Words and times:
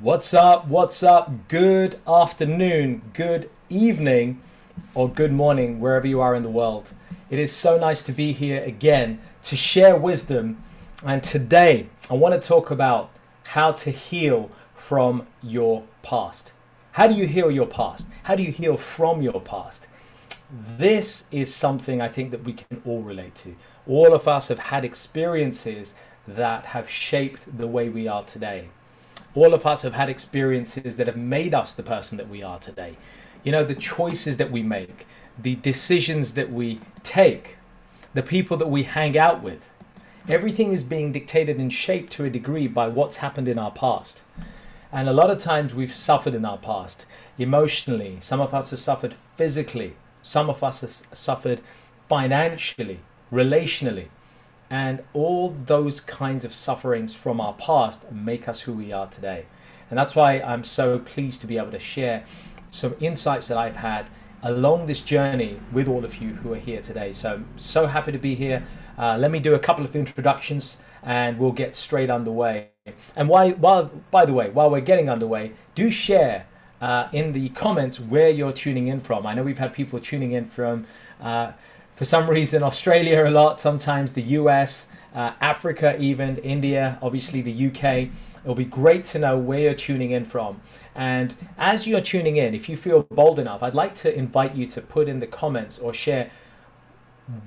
What's 0.00 0.32
up? 0.32 0.68
What's 0.68 1.02
up? 1.02 1.48
Good 1.48 1.98
afternoon, 2.06 3.02
good 3.14 3.50
evening, 3.68 4.40
or 4.94 5.08
good 5.08 5.32
morning, 5.32 5.80
wherever 5.80 6.06
you 6.06 6.20
are 6.20 6.36
in 6.36 6.44
the 6.44 6.48
world. 6.48 6.92
It 7.30 7.40
is 7.40 7.50
so 7.50 7.76
nice 7.80 8.04
to 8.04 8.12
be 8.12 8.32
here 8.32 8.62
again 8.62 9.20
to 9.42 9.56
share 9.56 9.96
wisdom. 9.96 10.62
And 11.04 11.24
today 11.24 11.88
I 12.08 12.14
want 12.14 12.40
to 12.40 12.48
talk 12.48 12.70
about 12.70 13.10
how 13.42 13.72
to 13.72 13.90
heal 13.90 14.52
from 14.76 15.26
your 15.42 15.82
past. 16.04 16.52
How 16.92 17.08
do 17.08 17.14
you 17.14 17.26
heal 17.26 17.50
your 17.50 17.66
past? 17.66 18.06
How 18.22 18.36
do 18.36 18.44
you 18.44 18.52
heal 18.52 18.76
from 18.76 19.20
your 19.20 19.40
past? 19.40 19.88
This 20.48 21.24
is 21.32 21.52
something 21.52 22.00
I 22.00 22.06
think 22.06 22.30
that 22.30 22.44
we 22.44 22.52
can 22.52 22.82
all 22.86 23.02
relate 23.02 23.34
to. 23.34 23.56
All 23.84 24.14
of 24.14 24.28
us 24.28 24.46
have 24.46 24.60
had 24.60 24.84
experiences 24.84 25.96
that 26.28 26.66
have 26.66 26.88
shaped 26.88 27.58
the 27.58 27.66
way 27.66 27.88
we 27.88 28.06
are 28.06 28.22
today 28.22 28.68
all 29.38 29.54
of 29.54 29.64
us 29.64 29.82
have 29.82 29.94
had 29.94 30.08
experiences 30.08 30.96
that 30.96 31.06
have 31.06 31.16
made 31.16 31.54
us 31.54 31.74
the 31.74 31.82
person 31.82 32.18
that 32.18 32.28
we 32.28 32.42
are 32.42 32.58
today. 32.58 32.96
You 33.44 33.52
know, 33.52 33.64
the 33.64 33.74
choices 33.74 34.36
that 34.36 34.50
we 34.50 34.62
make, 34.62 35.06
the 35.38 35.54
decisions 35.56 36.34
that 36.34 36.50
we 36.50 36.80
take, 37.04 37.56
the 38.14 38.22
people 38.22 38.56
that 38.56 38.68
we 38.68 38.82
hang 38.82 39.16
out 39.16 39.42
with. 39.42 39.70
Everything 40.28 40.72
is 40.72 40.82
being 40.82 41.12
dictated 41.12 41.58
and 41.58 41.72
shaped 41.72 42.12
to 42.14 42.24
a 42.24 42.30
degree 42.30 42.66
by 42.66 42.88
what's 42.88 43.18
happened 43.18 43.48
in 43.48 43.58
our 43.58 43.70
past. 43.70 44.22
And 44.90 45.08
a 45.08 45.12
lot 45.12 45.30
of 45.30 45.38
times 45.38 45.74
we've 45.74 45.94
suffered 45.94 46.34
in 46.34 46.44
our 46.44 46.58
past 46.58 47.06
emotionally. 47.38 48.18
Some 48.20 48.40
of 48.40 48.52
us 48.52 48.70
have 48.70 48.80
suffered 48.80 49.14
physically. 49.36 49.94
Some 50.22 50.50
of 50.50 50.64
us 50.64 50.80
have 50.80 51.16
suffered 51.16 51.60
financially, 52.08 53.00
relationally. 53.32 54.08
And 54.70 55.02
all 55.14 55.56
those 55.66 56.00
kinds 56.00 56.44
of 56.44 56.52
sufferings 56.52 57.14
from 57.14 57.40
our 57.40 57.54
past 57.54 58.12
make 58.12 58.48
us 58.48 58.62
who 58.62 58.72
we 58.74 58.92
are 58.92 59.06
today. 59.06 59.46
And 59.90 59.98
that's 59.98 60.14
why 60.14 60.40
I'm 60.40 60.64
so 60.64 60.98
pleased 60.98 61.40
to 61.40 61.46
be 61.46 61.56
able 61.56 61.70
to 61.70 61.78
share 61.78 62.24
some 62.70 62.94
insights 63.00 63.48
that 63.48 63.56
I've 63.56 63.76
had 63.76 64.06
along 64.42 64.86
this 64.86 65.02
journey 65.02 65.58
with 65.72 65.88
all 65.88 66.04
of 66.04 66.16
you 66.16 66.34
who 66.34 66.52
are 66.52 66.58
here 66.58 66.80
today. 66.80 67.12
So, 67.12 67.42
so 67.56 67.86
happy 67.86 68.12
to 68.12 68.18
be 68.18 68.34
here. 68.34 68.64
Uh, 68.98 69.16
let 69.18 69.30
me 69.30 69.40
do 69.40 69.54
a 69.54 69.58
couple 69.58 69.84
of 69.84 69.96
introductions 69.96 70.82
and 71.02 71.38
we'll 71.38 71.52
get 71.52 71.74
straight 71.74 72.10
underway. 72.10 72.68
And 73.16 73.28
while, 73.28 73.50
while 73.52 73.90
by 74.10 74.26
the 74.26 74.32
way, 74.32 74.50
while 74.50 74.70
we're 74.70 74.80
getting 74.80 75.08
underway, 75.08 75.52
do 75.74 75.90
share 75.90 76.46
uh, 76.80 77.08
in 77.12 77.32
the 77.32 77.48
comments 77.50 77.98
where 77.98 78.28
you're 78.28 78.52
tuning 78.52 78.88
in 78.88 79.00
from. 79.00 79.26
I 79.26 79.34
know 79.34 79.42
we've 79.42 79.58
had 79.58 79.72
people 79.72 79.98
tuning 79.98 80.32
in 80.32 80.46
from. 80.46 80.86
Uh, 81.20 81.52
for 81.98 82.04
some 82.04 82.30
reason 82.30 82.62
Australia 82.62 83.26
a 83.26 83.28
lot, 83.28 83.58
sometimes 83.58 84.12
the 84.12 84.22
US, 84.22 84.86
uh, 85.12 85.32
Africa, 85.40 85.96
even 85.98 86.36
India, 86.38 86.96
obviously 87.02 87.42
the 87.42 87.66
UK. 87.66 88.10
It'll 88.44 88.54
be 88.54 88.64
great 88.64 89.04
to 89.06 89.18
know 89.18 89.36
where 89.36 89.58
you're 89.58 89.74
tuning 89.74 90.12
in 90.12 90.24
from. 90.24 90.60
And 90.94 91.34
as 91.58 91.88
you're 91.88 92.00
tuning 92.00 92.36
in, 92.36 92.54
if 92.54 92.68
you 92.68 92.76
feel 92.76 93.02
bold 93.02 93.40
enough, 93.40 93.64
I'd 93.64 93.74
like 93.74 93.96
to 93.96 94.16
invite 94.16 94.54
you 94.54 94.64
to 94.66 94.80
put 94.80 95.08
in 95.08 95.18
the 95.18 95.26
comments 95.26 95.76
or 95.80 95.92
share 95.92 96.30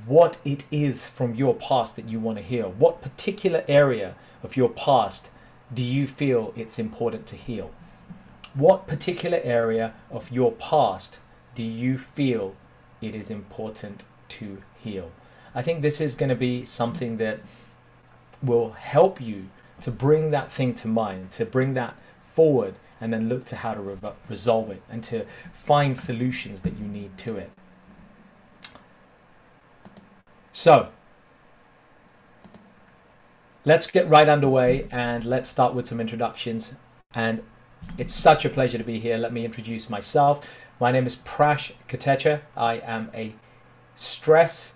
what 0.05 0.39
it 0.43 0.65
is 0.69 1.07
from 1.07 1.33
your 1.33 1.55
past 1.55 1.95
that 1.95 2.09
you 2.09 2.19
want 2.19 2.37
to 2.37 2.43
heal. 2.43 2.75
What 2.77 3.01
particular 3.01 3.63
area 3.69 4.15
of 4.43 4.57
your 4.57 4.69
past 4.69 5.29
do 5.73 5.81
you 5.81 6.07
feel 6.07 6.51
it's 6.57 6.77
important 6.77 7.25
to 7.27 7.37
heal? 7.37 7.71
What 8.53 8.85
particular 8.85 9.39
area 9.45 9.93
of 10.09 10.29
your 10.29 10.51
past 10.51 11.21
do 11.55 11.63
you 11.63 11.97
feel 11.97 12.57
it 13.01 13.15
is 13.15 13.31
important 13.31 14.03
to 14.31 14.61
heal. 14.81 15.11
I 15.53 15.61
think 15.61 15.81
this 15.81 15.99
is 15.99 16.15
going 16.15 16.29
to 16.29 16.35
be 16.35 16.65
something 16.65 17.17
that 17.17 17.39
will 18.41 18.71
help 18.71 19.21
you 19.21 19.49
to 19.81 19.91
bring 19.91 20.31
that 20.31 20.51
thing 20.51 20.73
to 20.75 20.87
mind, 20.87 21.31
to 21.31 21.45
bring 21.45 21.73
that 21.73 21.95
forward, 22.33 22.75
and 22.99 23.11
then 23.11 23.27
look 23.27 23.45
to 23.45 23.57
how 23.57 23.73
to 23.73 23.81
re- 23.81 24.11
resolve 24.29 24.69
it 24.69 24.81
and 24.89 25.03
to 25.03 25.25
find 25.53 25.97
solutions 25.97 26.61
that 26.61 26.77
you 26.77 26.85
need 26.85 27.17
to 27.17 27.37
it. 27.37 27.51
So, 30.53 30.89
let's 33.65 33.89
get 33.89 34.07
right 34.07 34.29
underway 34.29 34.87
and 34.91 35.25
let's 35.25 35.49
start 35.49 35.73
with 35.73 35.87
some 35.87 35.99
introductions. 35.99 36.75
And 37.13 37.41
it's 37.97 38.13
such 38.13 38.45
a 38.45 38.49
pleasure 38.49 38.77
to 38.77 38.83
be 38.83 38.99
here. 38.99 39.17
Let 39.17 39.33
me 39.33 39.45
introduce 39.45 39.89
myself. 39.89 40.49
My 40.79 40.91
name 40.91 41.07
is 41.07 41.15
Prash 41.15 41.73
Kotecha. 41.89 42.41
I 42.55 42.75
am 42.75 43.09
a 43.13 43.33
stress. 44.01 44.73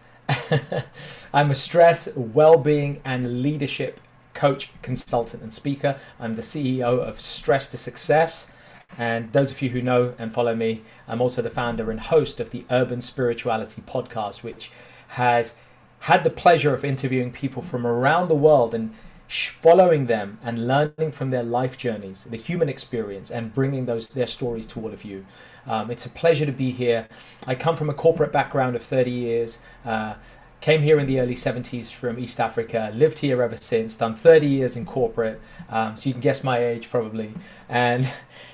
I'm 1.33 1.51
a 1.51 1.55
stress, 1.55 2.15
well-being, 2.15 3.01
and 3.03 3.41
leadership 3.41 3.99
coach, 4.33 4.69
consultant, 4.81 5.41
and 5.41 5.53
speaker. 5.53 5.97
I'm 6.19 6.35
the 6.35 6.41
CEO 6.41 6.99
of 6.99 7.19
Stress 7.19 7.69
to 7.71 7.77
Success. 7.77 8.51
And 8.97 9.31
those 9.33 9.51
of 9.51 9.61
you 9.61 9.69
who 9.69 9.81
know 9.81 10.13
and 10.19 10.33
follow 10.33 10.55
me, 10.55 10.83
I'm 11.07 11.21
also 11.21 11.41
the 11.41 11.49
founder 11.49 11.89
and 11.89 11.99
host 11.99 12.39
of 12.39 12.51
the 12.51 12.65
Urban 12.69 13.01
Spirituality 13.01 13.81
podcast, 13.81 14.43
which 14.43 14.71
has 15.09 15.55
had 16.01 16.23
the 16.23 16.29
pleasure 16.29 16.73
of 16.73 16.85
interviewing 16.85 17.31
people 17.31 17.61
from 17.61 17.87
around 17.87 18.27
the 18.27 18.35
world 18.35 18.75
and 18.75 18.93
following 19.27 20.05
them 20.05 20.37
and 20.43 20.67
learning 20.67 21.11
from 21.11 21.31
their 21.31 21.43
life 21.43 21.77
journeys, 21.77 22.25
the 22.25 22.37
human 22.37 22.69
experience, 22.69 23.31
and 23.31 23.55
bringing 23.55 23.85
those 23.85 24.09
their 24.09 24.27
stories 24.27 24.67
to 24.67 24.79
all 24.79 24.93
of 24.93 25.03
you. 25.03 25.25
Um, 25.67 25.89
it's 25.91 26.05
a 26.05 26.09
pleasure 26.09 26.45
to 26.45 26.51
be 26.51 26.71
here. 26.71 27.07
I 27.47 27.55
come 27.55 27.75
from 27.75 27.89
a 27.89 27.93
corporate 27.93 28.31
background 28.31 28.75
of 28.75 28.83
30 28.83 29.11
years. 29.11 29.59
Uh, 29.85 30.15
came 30.61 30.81
here 30.81 30.99
in 30.99 31.05
the 31.05 31.19
early 31.19 31.35
70s 31.35 31.91
from 31.91 32.17
East 32.17 32.39
Africa, 32.39 32.91
lived 32.95 33.19
here 33.19 33.43
ever 33.43 33.57
since, 33.57 33.95
done 33.97 34.15
30 34.15 34.47
years 34.47 34.75
in 34.75 34.85
corporate, 34.85 35.39
um, 35.69 35.95
so 35.95 36.07
you 36.07 36.13
can 36.13 36.21
guess 36.21 36.43
my 36.43 36.57
age 36.57 36.89
probably. 36.89 37.33
And 37.69 38.11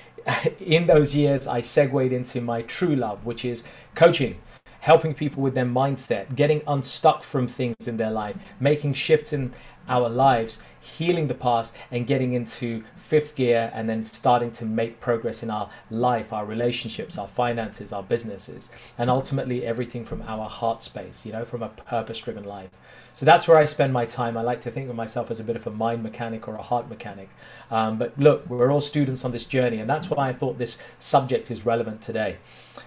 in 0.59 0.87
those 0.87 1.15
years, 1.15 1.47
I 1.47 1.61
segued 1.61 2.11
into 2.11 2.41
my 2.41 2.63
true 2.63 2.95
love, 2.95 3.25
which 3.25 3.45
is 3.45 3.65
coaching, 3.95 4.41
helping 4.81 5.13
people 5.13 5.41
with 5.41 5.53
their 5.53 5.65
mindset, 5.65 6.35
getting 6.35 6.61
unstuck 6.67 7.23
from 7.23 7.47
things 7.47 7.87
in 7.87 7.97
their 7.97 8.11
life, 8.11 8.35
making 8.59 8.93
shifts 8.93 9.31
in 9.31 9.53
our 9.87 10.09
lives, 10.09 10.59
healing 10.81 11.27
the 11.27 11.33
past, 11.33 11.75
and 11.89 12.05
getting 12.05 12.33
into 12.33 12.83
fifth 12.97 13.35
gear 13.35 13.71
and 13.73 13.89
then 13.89 14.03
starting 14.03 14.51
to 14.51 14.65
make 14.65 14.99
progress 14.99 15.43
in 15.43 15.49
our 15.49 15.69
life, 15.89 16.33
our 16.33 16.45
relationships, 16.45 17.17
our 17.17 17.27
finances, 17.27 17.93
our 17.93 18.03
businesses, 18.03 18.71
and 18.97 19.09
ultimately 19.09 19.65
everything 19.65 20.05
from 20.05 20.21
our 20.23 20.49
heart 20.49 20.81
space, 20.81 21.25
you 21.25 21.31
know, 21.31 21.45
from 21.45 21.61
a 21.61 21.69
purpose 21.69 22.19
driven 22.19 22.43
life. 22.43 22.69
So 23.13 23.25
that's 23.25 23.47
where 23.47 23.57
I 23.57 23.65
spend 23.65 23.91
my 23.91 24.05
time. 24.05 24.37
I 24.37 24.41
like 24.41 24.61
to 24.61 24.71
think 24.71 24.89
of 24.89 24.95
myself 24.95 25.29
as 25.29 25.39
a 25.39 25.43
bit 25.43 25.57
of 25.57 25.67
a 25.67 25.71
mind 25.71 26.01
mechanic 26.03 26.47
or 26.47 26.55
a 26.55 26.61
heart 26.61 26.89
mechanic. 26.89 27.29
Um, 27.69 27.97
but 27.97 28.17
look, 28.17 28.49
we're 28.49 28.71
all 28.71 28.81
students 28.81 29.25
on 29.25 29.31
this 29.31 29.45
journey, 29.45 29.79
and 29.79 29.89
that's 29.89 30.09
why 30.09 30.29
I 30.29 30.33
thought 30.33 30.57
this 30.57 30.77
subject 30.99 31.51
is 31.51 31.65
relevant 31.65 32.01
today. 32.01 32.37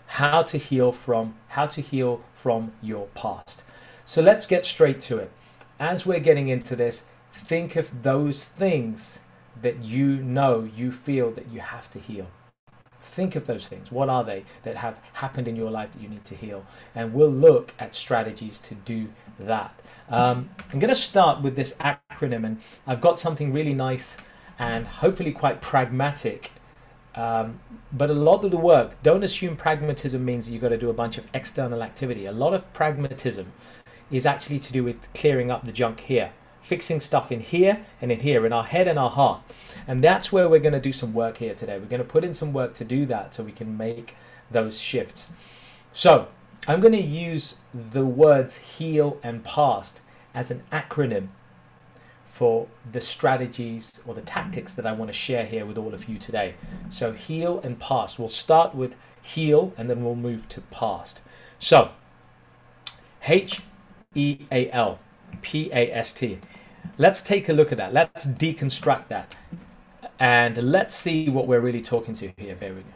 How 0.06 0.42
to 0.42 0.58
heal 0.58 0.92
from 0.92 1.34
how 1.48 1.66
to 1.66 1.80
heal 1.80 2.22
from 2.34 2.72
your 2.82 3.06
past. 3.14 3.62
So 4.06 4.22
let's 4.22 4.46
get 4.46 4.64
straight 4.64 5.00
to 5.02 5.18
it. 5.18 5.30
As 5.78 6.06
we're 6.06 6.20
getting 6.20 6.48
into 6.48 6.76
this, 6.76 7.06
think 7.34 7.76
of 7.76 8.02
those 8.04 8.46
things 8.46 9.18
that 9.60 9.82
you 9.82 10.16
know, 10.16 10.68
you 10.76 10.92
feel 10.92 11.30
that 11.32 11.50
you 11.50 11.60
have 11.60 11.90
to 11.92 11.98
heal. 11.98 12.28
Think 13.02 13.36
of 13.36 13.46
those 13.46 13.68
things. 13.68 13.92
What 13.92 14.08
are 14.08 14.24
they 14.24 14.44
that 14.62 14.76
have 14.76 15.00
happened 15.14 15.46
in 15.46 15.56
your 15.56 15.70
life 15.70 15.92
that 15.92 16.00
you 16.00 16.08
need 16.08 16.24
to 16.26 16.34
heal? 16.34 16.64
And 16.94 17.12
we'll 17.12 17.30
look 17.30 17.74
at 17.78 17.94
strategies 17.94 18.60
to 18.60 18.74
do 18.74 19.08
that. 19.38 19.78
Um, 20.08 20.48
I'm 20.72 20.78
going 20.78 20.88
to 20.88 20.94
start 20.94 21.42
with 21.42 21.54
this 21.54 21.74
acronym, 21.74 22.44
and 22.44 22.60
I've 22.86 23.00
got 23.00 23.18
something 23.18 23.52
really 23.52 23.74
nice 23.74 24.16
and 24.58 24.86
hopefully 24.86 25.32
quite 25.32 25.60
pragmatic. 25.60 26.52
Um, 27.14 27.60
but 27.92 28.10
a 28.10 28.14
lot 28.14 28.44
of 28.44 28.50
the 28.50 28.56
work, 28.56 29.00
don't 29.02 29.22
assume 29.22 29.56
pragmatism 29.56 30.24
means 30.24 30.50
you've 30.50 30.62
got 30.62 30.70
to 30.70 30.78
do 30.78 30.90
a 30.90 30.94
bunch 30.94 31.18
of 31.18 31.26
external 31.34 31.82
activity. 31.82 32.26
A 32.26 32.32
lot 32.32 32.54
of 32.54 32.72
pragmatism 32.72 33.52
is 34.10 34.24
actually 34.24 34.60
to 34.60 34.72
do 34.72 34.82
with 34.82 35.12
clearing 35.14 35.50
up 35.50 35.64
the 35.64 35.72
junk 35.72 36.00
here 36.00 36.32
fixing 36.64 36.98
stuff 36.98 37.30
in 37.30 37.40
here 37.40 37.84
and 38.00 38.10
in 38.10 38.20
here, 38.20 38.46
in 38.46 38.52
our 38.52 38.64
head 38.64 38.88
and 38.88 38.98
our 38.98 39.10
heart. 39.10 39.42
And 39.86 40.02
that's 40.02 40.32
where 40.32 40.48
we're 40.48 40.60
going 40.60 40.72
to 40.72 40.80
do 40.80 40.94
some 40.94 41.12
work 41.12 41.36
here 41.36 41.54
today. 41.54 41.78
We're 41.78 41.84
going 41.84 42.02
to 42.02 42.08
put 42.08 42.24
in 42.24 42.32
some 42.32 42.54
work 42.54 42.74
to 42.76 42.84
do 42.84 43.04
that 43.06 43.34
so 43.34 43.42
we 43.42 43.52
can 43.52 43.76
make 43.76 44.16
those 44.50 44.80
shifts. 44.80 45.32
So 45.92 46.28
I'm 46.66 46.80
going 46.80 46.94
to 46.94 47.00
use 47.00 47.58
the 47.74 48.06
words 48.06 48.56
heal 48.56 49.18
and 49.22 49.44
past 49.44 50.00
as 50.32 50.50
an 50.50 50.62
acronym 50.72 51.28
for 52.26 52.66
the 52.90 53.00
strategies 53.00 54.00
or 54.06 54.14
the 54.14 54.22
tactics 54.22 54.74
that 54.74 54.86
I 54.86 54.92
want 54.92 55.10
to 55.10 55.12
share 55.12 55.44
here 55.44 55.66
with 55.66 55.76
all 55.76 55.94
of 55.94 56.08
you 56.08 56.18
today. 56.18 56.54
So, 56.90 57.12
heal 57.12 57.60
and 57.62 57.78
past. 57.78 58.18
We'll 58.18 58.28
start 58.28 58.74
with 58.74 58.96
heal 59.22 59.72
and 59.76 59.88
then 59.88 60.02
we'll 60.02 60.16
move 60.16 60.48
to 60.48 60.60
past. 60.62 61.20
So, 61.60 61.92
H 63.24 63.60
E 64.16 64.46
A 64.50 64.68
L 64.70 64.98
P 65.42 65.70
A 65.72 65.90
S 65.92 66.12
T. 66.12 66.38
Let's 66.98 67.22
take 67.22 67.48
a 67.48 67.52
look 67.52 67.72
at 67.72 67.78
that. 67.78 67.92
Let's 67.92 68.26
deconstruct 68.26 69.08
that. 69.08 69.36
And 70.20 70.56
let's 70.70 70.94
see 70.94 71.28
what 71.28 71.46
we're 71.46 71.60
really 71.60 71.82
talking 71.82 72.14
to 72.14 72.32
here. 72.36 72.54
Bear 72.54 72.74
with 72.74 72.86
me. 72.86 72.92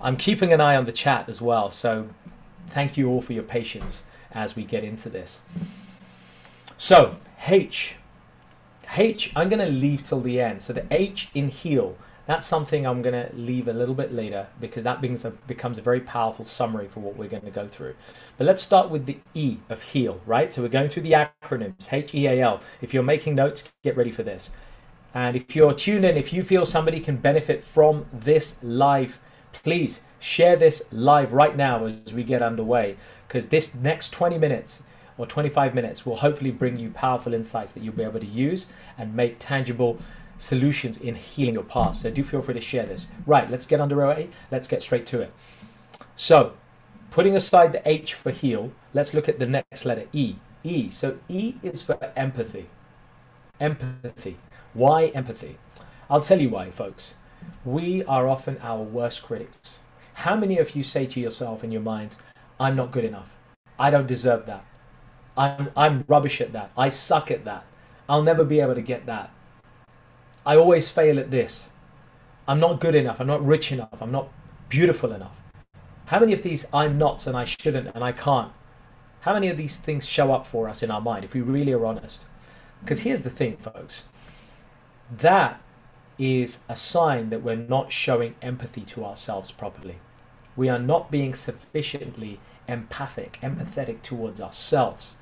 I'm 0.00 0.16
keeping 0.16 0.52
an 0.52 0.60
eye 0.60 0.76
on 0.76 0.84
the 0.84 0.92
chat 0.92 1.28
as 1.28 1.40
well. 1.40 1.70
So 1.70 2.08
thank 2.68 2.96
you 2.96 3.08
all 3.08 3.20
for 3.20 3.32
your 3.32 3.42
patience 3.42 4.04
as 4.32 4.56
we 4.56 4.64
get 4.64 4.82
into 4.82 5.08
this. 5.08 5.42
So 6.76 7.16
H, 7.46 7.96
H, 8.96 9.32
I'm 9.36 9.48
going 9.48 9.64
to 9.64 9.72
leave 9.72 10.04
till 10.04 10.20
the 10.20 10.40
end. 10.40 10.62
So 10.62 10.72
the 10.72 10.86
H 10.90 11.30
in 11.34 11.48
heal, 11.48 11.96
that's 12.26 12.46
something 12.46 12.86
I'm 12.86 13.02
going 13.02 13.14
to 13.14 13.34
leave 13.34 13.66
a 13.66 13.72
little 13.72 13.94
bit 13.94 14.12
later 14.12 14.46
because 14.60 14.84
that 14.84 15.00
becomes 15.00 15.24
a, 15.24 15.30
becomes 15.30 15.78
a 15.78 15.82
very 15.82 16.00
powerful 16.00 16.44
summary 16.44 16.86
for 16.86 17.00
what 17.00 17.16
we're 17.16 17.28
going 17.28 17.44
to 17.44 17.50
go 17.50 17.66
through. 17.66 17.94
But 18.38 18.46
let's 18.46 18.62
start 18.62 18.90
with 18.90 19.06
the 19.06 19.18
E 19.34 19.58
of 19.68 19.82
heal, 19.82 20.20
right? 20.24 20.52
So 20.52 20.62
we're 20.62 20.68
going 20.68 20.88
through 20.88 21.02
the 21.02 21.12
acronyms, 21.12 21.92
H 21.92 22.14
E 22.14 22.26
A 22.26 22.40
L. 22.40 22.60
If 22.80 22.94
you're 22.94 23.02
making 23.02 23.34
notes, 23.34 23.68
get 23.82 23.96
ready 23.96 24.12
for 24.12 24.22
this. 24.22 24.52
And 25.14 25.36
if 25.36 25.54
you're 25.54 25.74
tuned 25.74 26.04
in, 26.04 26.16
if 26.16 26.32
you 26.32 26.42
feel 26.42 26.64
somebody 26.64 27.00
can 27.00 27.16
benefit 27.16 27.64
from 27.64 28.06
this 28.12 28.58
live, 28.62 29.18
please 29.52 30.00
share 30.18 30.56
this 30.56 30.88
live 30.92 31.32
right 31.32 31.56
now 31.56 31.84
as 31.84 32.12
we 32.14 32.22
get 32.22 32.42
underway 32.42 32.96
because 33.26 33.48
this 33.48 33.74
next 33.74 34.10
20 34.10 34.38
minutes 34.38 34.84
or 35.18 35.26
25 35.26 35.74
minutes 35.74 36.06
will 36.06 36.16
hopefully 36.16 36.50
bring 36.50 36.78
you 36.78 36.90
powerful 36.90 37.34
insights 37.34 37.72
that 37.72 37.82
you'll 37.82 37.94
be 37.94 38.02
able 38.02 38.20
to 38.20 38.26
use 38.26 38.66
and 38.96 39.14
make 39.14 39.36
tangible 39.38 39.98
solutions 40.42 40.98
in 40.98 41.14
healing 41.14 41.54
your 41.54 41.62
past. 41.62 42.02
So 42.02 42.10
do 42.10 42.24
feel 42.24 42.42
free 42.42 42.54
to 42.54 42.60
share 42.60 42.84
this. 42.84 43.06
Right, 43.26 43.48
let's 43.48 43.64
get 43.64 43.80
underway. 43.80 44.28
Let's 44.50 44.66
get 44.66 44.82
straight 44.82 45.06
to 45.06 45.20
it. 45.20 45.32
So, 46.16 46.54
putting 47.10 47.36
aside 47.36 47.72
the 47.72 47.88
H 47.88 48.14
for 48.14 48.32
heal, 48.32 48.72
let's 48.92 49.14
look 49.14 49.28
at 49.28 49.38
the 49.38 49.46
next 49.46 49.84
letter 49.84 50.06
E. 50.12 50.36
E. 50.64 50.90
So 50.90 51.18
E 51.28 51.54
is 51.62 51.82
for 51.82 51.96
empathy. 52.16 52.66
Empathy. 53.60 54.36
Why 54.74 55.06
empathy? 55.08 55.58
I'll 56.10 56.20
tell 56.20 56.40
you 56.40 56.50
why, 56.50 56.70
folks. 56.70 57.14
We 57.64 58.04
are 58.04 58.28
often 58.28 58.58
our 58.62 58.82
worst 58.82 59.22
critics. 59.22 59.78
How 60.14 60.36
many 60.36 60.58
of 60.58 60.74
you 60.74 60.82
say 60.82 61.06
to 61.06 61.20
yourself 61.20 61.62
in 61.62 61.70
your 61.70 61.82
minds, 61.82 62.18
I'm 62.58 62.76
not 62.76 62.90
good 62.90 63.04
enough. 63.04 63.30
I 63.78 63.90
don't 63.90 64.06
deserve 64.06 64.46
that. 64.46 64.64
I'm, 65.36 65.70
I'm 65.76 66.04
rubbish 66.08 66.40
at 66.40 66.52
that. 66.52 66.70
I 66.76 66.88
suck 66.88 67.30
at 67.30 67.44
that. 67.44 67.64
I'll 68.08 68.22
never 68.22 68.44
be 68.44 68.60
able 68.60 68.74
to 68.74 68.82
get 68.82 69.06
that. 69.06 69.30
I 70.44 70.56
always 70.56 70.88
fail 70.88 71.18
at 71.18 71.30
this. 71.30 71.70
I'm 72.48 72.60
not 72.60 72.80
good 72.80 72.94
enough. 72.94 73.20
I'm 73.20 73.26
not 73.26 73.44
rich 73.44 73.70
enough. 73.70 74.00
I'm 74.00 74.10
not 74.10 74.28
beautiful 74.68 75.12
enough. 75.12 75.36
How 76.06 76.18
many 76.18 76.32
of 76.32 76.42
these 76.42 76.66
I'm 76.72 76.98
not 76.98 77.26
and 77.26 77.36
I 77.36 77.44
shouldn't 77.44 77.94
and 77.94 78.02
I 78.02 78.12
can't? 78.12 78.52
How 79.20 79.34
many 79.34 79.48
of 79.48 79.56
these 79.56 79.76
things 79.76 80.06
show 80.06 80.32
up 80.32 80.46
for 80.46 80.68
us 80.68 80.82
in 80.82 80.90
our 80.90 81.00
mind 81.00 81.24
if 81.24 81.34
we 81.34 81.40
really 81.40 81.72
are 81.72 81.86
honest? 81.86 82.24
Because 82.80 83.00
here's 83.00 83.22
the 83.22 83.30
thing, 83.30 83.56
folks 83.56 84.08
that 85.18 85.60
is 86.18 86.64
a 86.68 86.76
sign 86.76 87.30
that 87.30 87.42
we're 87.42 87.56
not 87.56 87.92
showing 87.92 88.34
empathy 88.40 88.82
to 88.82 89.04
ourselves 89.04 89.50
properly. 89.50 89.96
We 90.56 90.68
are 90.68 90.78
not 90.78 91.10
being 91.10 91.34
sufficiently 91.34 92.40
empathic, 92.68 93.38
empathetic 93.42 94.02
towards 94.02 94.40
ourselves. 94.40 95.16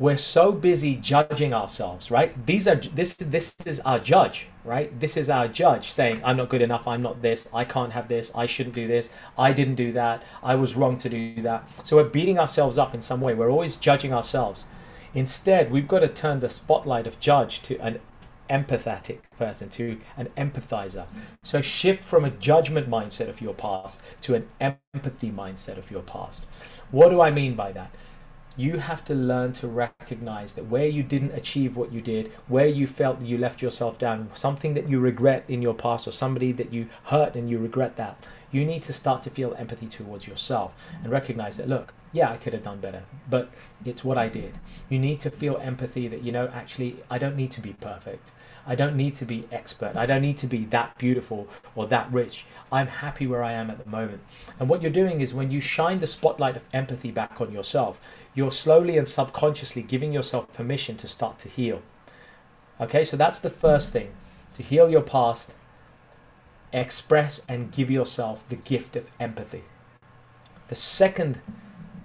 We're 0.00 0.16
so 0.16 0.50
busy 0.50 0.96
judging 0.96 1.52
ourselves, 1.52 2.10
right? 2.10 2.46
These 2.46 2.66
are 2.66 2.76
this 2.76 3.12
this 3.12 3.54
is 3.66 3.80
our 3.80 3.98
judge, 3.98 4.46
right? 4.64 4.98
This 4.98 5.14
is 5.14 5.28
our 5.28 5.46
judge 5.46 5.92
saying, 5.92 6.22
I'm 6.24 6.38
not 6.38 6.48
good 6.48 6.62
enough, 6.62 6.88
I'm 6.88 7.02
not 7.02 7.20
this, 7.20 7.50
I 7.52 7.66
can't 7.66 7.92
have 7.92 8.08
this, 8.08 8.32
I 8.34 8.46
shouldn't 8.46 8.74
do 8.74 8.88
this, 8.88 9.10
I 9.36 9.52
didn't 9.52 9.74
do 9.74 9.92
that, 9.92 10.22
I 10.42 10.54
was 10.54 10.74
wrong 10.74 10.96
to 10.98 11.10
do 11.10 11.42
that. 11.42 11.68
So 11.84 11.96
we're 11.96 12.04
beating 12.04 12.38
ourselves 12.38 12.78
up 12.78 12.94
in 12.94 13.02
some 13.02 13.20
way. 13.20 13.34
We're 13.34 13.50
always 13.50 13.76
judging 13.76 14.14
ourselves. 14.14 14.64
Instead, 15.12 15.70
we've 15.70 15.88
got 15.88 16.00
to 16.00 16.08
turn 16.08 16.40
the 16.40 16.48
spotlight 16.48 17.06
of 17.06 17.20
judge 17.20 17.60
to 17.62 17.78
an 17.80 18.00
empathetic 18.48 19.18
person, 19.36 19.68
to 19.68 19.98
an 20.16 20.28
empathizer. 20.34 21.08
So 21.42 21.60
shift 21.60 22.04
from 22.04 22.24
a 22.24 22.30
judgment 22.30 22.88
mindset 22.88 23.28
of 23.28 23.42
your 23.42 23.52
past 23.52 24.00
to 24.22 24.34
an 24.34 24.48
empathy 24.60 25.30
mindset 25.30 25.76
of 25.76 25.90
your 25.90 26.02
past. 26.02 26.46
What 26.90 27.10
do 27.10 27.20
I 27.20 27.30
mean 27.30 27.54
by 27.54 27.72
that? 27.72 27.94
You 28.56 28.78
have 28.78 29.04
to 29.06 29.14
learn 29.14 29.52
to 29.54 29.68
recognize 29.68 30.54
that 30.54 30.66
where 30.66 30.86
you 30.86 31.02
didn't 31.02 31.32
achieve 31.32 31.76
what 31.76 31.92
you 31.92 32.00
did, 32.00 32.32
where 32.48 32.66
you 32.66 32.86
felt 32.86 33.22
you 33.22 33.38
left 33.38 33.62
yourself 33.62 33.98
down, 33.98 34.28
something 34.34 34.74
that 34.74 34.88
you 34.88 35.00
regret 35.00 35.44
in 35.48 35.62
your 35.62 35.74
past, 35.74 36.06
or 36.06 36.12
somebody 36.12 36.52
that 36.52 36.72
you 36.72 36.88
hurt 37.04 37.36
and 37.36 37.48
you 37.48 37.58
regret 37.58 37.96
that, 37.96 38.22
you 38.50 38.64
need 38.64 38.82
to 38.82 38.92
start 38.92 39.22
to 39.22 39.30
feel 39.30 39.54
empathy 39.54 39.86
towards 39.86 40.26
yourself 40.26 40.92
and 41.02 41.12
recognize 41.12 41.56
that, 41.56 41.68
look, 41.68 41.94
yeah, 42.12 42.30
I 42.30 42.36
could 42.36 42.52
have 42.52 42.64
done 42.64 42.80
better, 42.80 43.04
but 43.28 43.50
it's 43.84 44.04
what 44.04 44.18
I 44.18 44.28
did. 44.28 44.54
You 44.88 44.98
need 44.98 45.20
to 45.20 45.30
feel 45.30 45.56
empathy 45.58 46.08
that, 46.08 46.22
you 46.22 46.32
know, 46.32 46.48
actually, 46.52 46.96
I 47.08 47.18
don't 47.18 47.36
need 47.36 47.52
to 47.52 47.60
be 47.60 47.74
perfect. 47.74 48.32
I 48.66 48.74
don't 48.74 48.96
need 48.96 49.14
to 49.14 49.24
be 49.24 49.48
expert. 49.50 49.96
I 49.96 50.06
don't 50.06 50.20
need 50.20 50.38
to 50.38 50.46
be 50.46 50.64
that 50.66 50.98
beautiful 50.98 51.48
or 51.74 51.86
that 51.86 52.12
rich. 52.12 52.44
I'm 52.70 52.88
happy 52.88 53.26
where 53.26 53.42
I 53.42 53.52
am 53.52 53.70
at 53.70 53.82
the 53.82 53.88
moment. 53.88 54.20
And 54.58 54.68
what 54.68 54.82
you're 54.82 54.90
doing 54.90 55.20
is 55.20 55.32
when 55.32 55.50
you 55.50 55.60
shine 55.60 56.00
the 56.00 56.06
spotlight 56.06 56.56
of 56.56 56.62
empathy 56.72 57.10
back 57.10 57.40
on 57.40 57.52
yourself, 57.52 58.00
you're 58.34 58.52
slowly 58.52 58.96
and 58.96 59.08
subconsciously 59.08 59.82
giving 59.82 60.12
yourself 60.12 60.52
permission 60.52 60.96
to 60.98 61.08
start 61.08 61.38
to 61.40 61.48
heal. 61.48 61.82
Okay, 62.80 63.04
so 63.04 63.16
that's 63.16 63.40
the 63.40 63.50
first 63.50 63.92
thing 63.92 64.12
to 64.54 64.62
heal 64.62 64.88
your 64.88 65.02
past, 65.02 65.52
express 66.72 67.44
and 67.48 67.72
give 67.72 67.90
yourself 67.90 68.48
the 68.48 68.56
gift 68.56 68.96
of 68.96 69.06
empathy. 69.18 69.64
The 70.68 70.76
second 70.76 71.40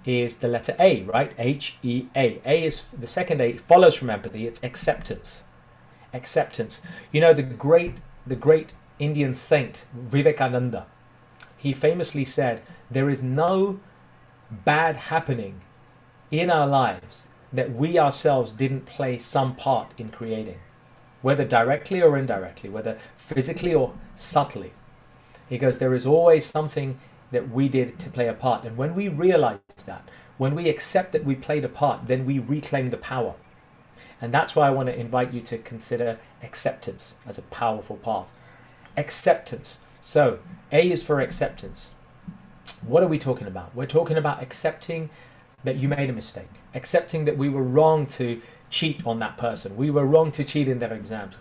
is 0.04 0.38
the 0.38 0.48
letter 0.48 0.76
A, 0.78 1.02
right? 1.02 1.32
H 1.38 1.78
E 1.82 2.06
A. 2.14 2.40
A 2.44 2.64
is 2.64 2.82
the 2.98 3.06
second 3.06 3.40
A 3.40 3.54
follows 3.54 3.94
from 3.94 4.10
empathy, 4.10 4.46
it's 4.46 4.62
acceptance 4.62 5.44
acceptance. 6.16 6.82
You 7.12 7.20
know, 7.20 7.32
the 7.32 7.42
great, 7.42 8.00
the 8.26 8.34
great 8.34 8.72
Indian 8.98 9.34
saint 9.34 9.84
Vivekananda, 9.94 10.86
he 11.56 11.72
famously 11.72 12.24
said, 12.24 12.62
There 12.90 13.10
is 13.10 13.22
no 13.22 13.78
bad 14.50 14.96
happening 14.96 15.60
in 16.30 16.50
our 16.50 16.66
lives 16.66 17.28
that 17.52 17.72
we 17.72 17.98
ourselves 17.98 18.52
didn't 18.52 18.86
play 18.86 19.18
some 19.18 19.54
part 19.54 19.92
in 19.96 20.10
creating, 20.10 20.58
whether 21.22 21.44
directly 21.44 22.02
or 22.02 22.18
indirectly, 22.18 22.68
whether 22.68 22.98
physically 23.16 23.74
or 23.74 23.94
subtly. 24.14 24.72
He 25.48 25.58
goes, 25.58 25.78
There 25.78 25.94
is 25.94 26.06
always 26.06 26.44
something 26.44 26.98
that 27.30 27.50
we 27.50 27.68
did 27.68 27.98
to 28.00 28.10
play 28.10 28.28
a 28.28 28.34
part. 28.34 28.64
And 28.64 28.76
when 28.76 28.94
we 28.94 29.08
realize 29.08 29.60
that, 29.86 30.08
when 30.38 30.54
we 30.54 30.68
accept 30.68 31.12
that 31.12 31.24
we 31.24 31.34
played 31.34 31.64
a 31.64 31.68
part, 31.68 32.06
then 32.06 32.26
we 32.26 32.38
reclaim 32.38 32.90
the 32.90 32.96
power. 32.96 33.34
And 34.20 34.32
that's 34.32 34.56
why 34.56 34.66
I 34.66 34.70
want 34.70 34.88
to 34.88 34.98
invite 34.98 35.32
you 35.32 35.40
to 35.42 35.58
consider 35.58 36.18
acceptance 36.42 37.16
as 37.26 37.38
a 37.38 37.42
powerful 37.42 37.96
path. 37.96 38.32
Acceptance. 38.96 39.80
So, 40.00 40.38
A 40.72 40.90
is 40.90 41.02
for 41.02 41.20
acceptance. 41.20 41.94
What 42.86 43.02
are 43.02 43.08
we 43.08 43.18
talking 43.18 43.46
about? 43.46 43.74
We're 43.74 43.86
talking 43.86 44.16
about 44.16 44.42
accepting 44.42 45.10
that 45.66 45.76
you 45.76 45.88
made 45.88 46.10
a 46.10 46.12
mistake, 46.12 46.48
accepting 46.74 47.24
that 47.26 47.36
we 47.36 47.48
were 47.48 47.62
wrong 47.62 48.06
to 48.06 48.40
cheat 48.70 49.06
on 49.06 49.18
that 49.20 49.36
person, 49.36 49.76
we 49.76 49.90
were 49.90 50.06
wrong 50.06 50.32
to 50.32 50.42
cheat 50.42 50.68
in 50.68 50.78
their 50.78 50.92
exams, 50.92 51.34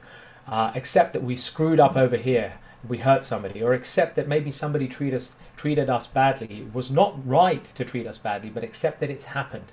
uh, 0.48 0.72
accept 0.76 1.14
that 1.14 1.24
we 1.24 1.36
screwed 1.36 1.80
up 1.80 1.96
over 1.96 2.18
here, 2.18 2.54
we 2.88 3.00
hurt 3.00 3.26
somebody, 3.26 3.64
or 3.64 3.74
accept 3.74 4.16
that 4.16 4.28
maybe 4.28 4.52
somebody 4.52 4.88
treat 4.88 5.14
us, 5.14 5.34
treated 5.58 5.90
us 5.90 6.06
badly. 6.06 6.62
It 6.62 6.76
was 6.76 6.92
not 6.92 7.26
right 7.28 7.64
to 7.64 7.86
treat 7.86 8.06
us 8.06 8.20
badly, 8.20 8.50
but 8.52 8.64
accept 8.64 9.00
that 9.00 9.10
it's 9.10 9.26
happened 9.26 9.72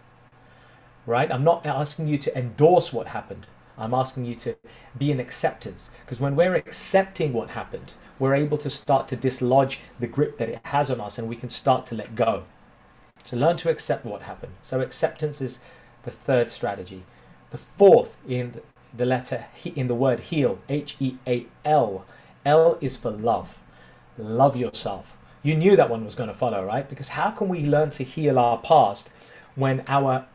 right? 1.07 1.31
I'm 1.31 1.45
not 1.45 1.67
asking 1.67 2.09
you 2.09 2.19
to 2.19 2.39
endorse 2.39 2.93
what 2.93 3.09
happened. 3.09 3.47
I'm 3.77 3.95
asking 3.95 4.27
you 4.27 4.35
to 4.37 4.57
be 4.97 5.11
in 5.11 5.21
acceptance. 5.21 5.91
Because 6.05 6.21
when 6.21 6.37
we're 6.37 6.55
accepting 6.55 7.33
what 7.33 7.51
happened, 7.51 7.95
we're 8.19 8.35
able 8.35 8.59
to 8.59 8.71
start 8.71 9.09
to 9.09 9.17
dislodge 9.17 9.81
the 9.99 10.07
grip 10.07 10.39
that 10.39 10.49
it 10.49 10.61
has 10.65 10.91
on 10.91 11.01
us 11.01 11.19
and 11.19 11.29
we 11.29 11.37
can 11.37 11.49
start 11.49 11.87
to 11.87 11.95
let 11.95 12.15
go. 12.15 12.45
So 13.25 13.37
learn 13.37 13.57
to 13.59 13.71
accept 13.71 14.05
what 14.05 14.23
happened. 14.23 14.53
So 14.63 14.81
acceptance 14.81 15.41
is 15.41 15.61
the 16.03 16.11
third 16.11 16.51
strategy. 16.51 17.05
The 17.51 17.59
fourth 17.59 18.17
in 18.29 18.61
the 18.95 19.07
letter 19.07 19.47
in 19.65 19.89
the 19.89 19.95
word 19.95 20.21
heal, 20.21 20.59
H 20.69 20.97
E 21.01 21.17
A 21.27 21.47
L. 21.65 22.05
L 22.45 22.79
is 22.81 22.97
for 22.97 23.11
love. 23.11 23.57
Love 24.19 24.57
yourself. 24.57 25.17
You 25.43 25.57
knew 25.57 25.77
that 25.77 25.91
one 25.91 26.05
was 26.05 26.15
going 26.15 26.29
to 26.29 26.35
follow, 26.35 26.65
right? 26.65 26.89
Because 26.89 27.11
how 27.11 27.31
can 27.31 27.49
we 27.49 27.67
learn 27.67 27.91
to 27.93 28.05
heal 28.05 28.39
our 28.39 28.59
past 28.59 29.11
when 29.55 29.83
our 29.89 30.27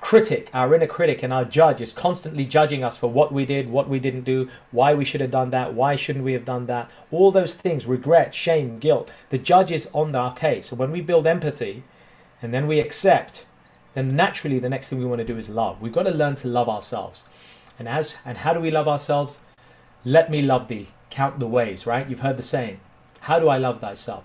critic, 0.00 0.48
our 0.52 0.74
inner 0.74 0.86
critic, 0.86 1.22
and 1.22 1.32
our 1.32 1.44
judge 1.44 1.80
is 1.80 1.92
constantly 1.92 2.44
judging 2.44 2.84
us 2.84 2.96
for 2.96 3.08
what 3.08 3.32
we 3.32 3.44
did, 3.44 3.68
what 3.68 3.88
we 3.88 3.98
didn't 3.98 4.22
do, 4.22 4.48
why 4.70 4.94
we 4.94 5.04
should 5.04 5.20
have 5.20 5.30
done 5.30 5.50
that, 5.50 5.74
why 5.74 5.96
shouldn't 5.96 6.24
we 6.24 6.34
have 6.34 6.44
done 6.44 6.66
that, 6.66 6.90
all 7.10 7.30
those 7.30 7.54
things, 7.54 7.86
regret, 7.86 8.34
shame, 8.34 8.78
guilt. 8.78 9.10
The 9.30 9.38
judge 9.38 9.72
is 9.72 9.90
on 9.92 10.14
our 10.14 10.34
case. 10.34 10.68
So 10.68 10.76
when 10.76 10.92
we 10.92 11.00
build 11.00 11.26
empathy 11.26 11.82
and 12.40 12.54
then 12.54 12.66
we 12.66 12.80
accept, 12.80 13.46
then 13.94 14.14
naturally 14.14 14.58
the 14.58 14.68
next 14.68 14.88
thing 14.88 14.98
we 14.98 15.04
want 15.04 15.20
to 15.20 15.26
do 15.26 15.38
is 15.38 15.48
love. 15.48 15.80
We've 15.80 15.92
got 15.92 16.04
to 16.04 16.10
learn 16.10 16.36
to 16.36 16.48
love 16.48 16.68
ourselves. 16.68 17.24
And 17.78 17.88
as 17.88 18.16
and 18.24 18.38
how 18.38 18.52
do 18.52 18.60
we 18.60 18.70
love 18.70 18.88
ourselves? 18.88 19.40
Let 20.04 20.30
me 20.30 20.42
love 20.42 20.68
thee. 20.68 20.88
Count 21.10 21.38
the 21.38 21.46
ways, 21.46 21.86
right? 21.86 22.08
You've 22.08 22.20
heard 22.20 22.36
the 22.36 22.42
saying. 22.42 22.80
How 23.20 23.38
do 23.38 23.48
I 23.48 23.58
love 23.58 23.80
thyself? 23.80 24.24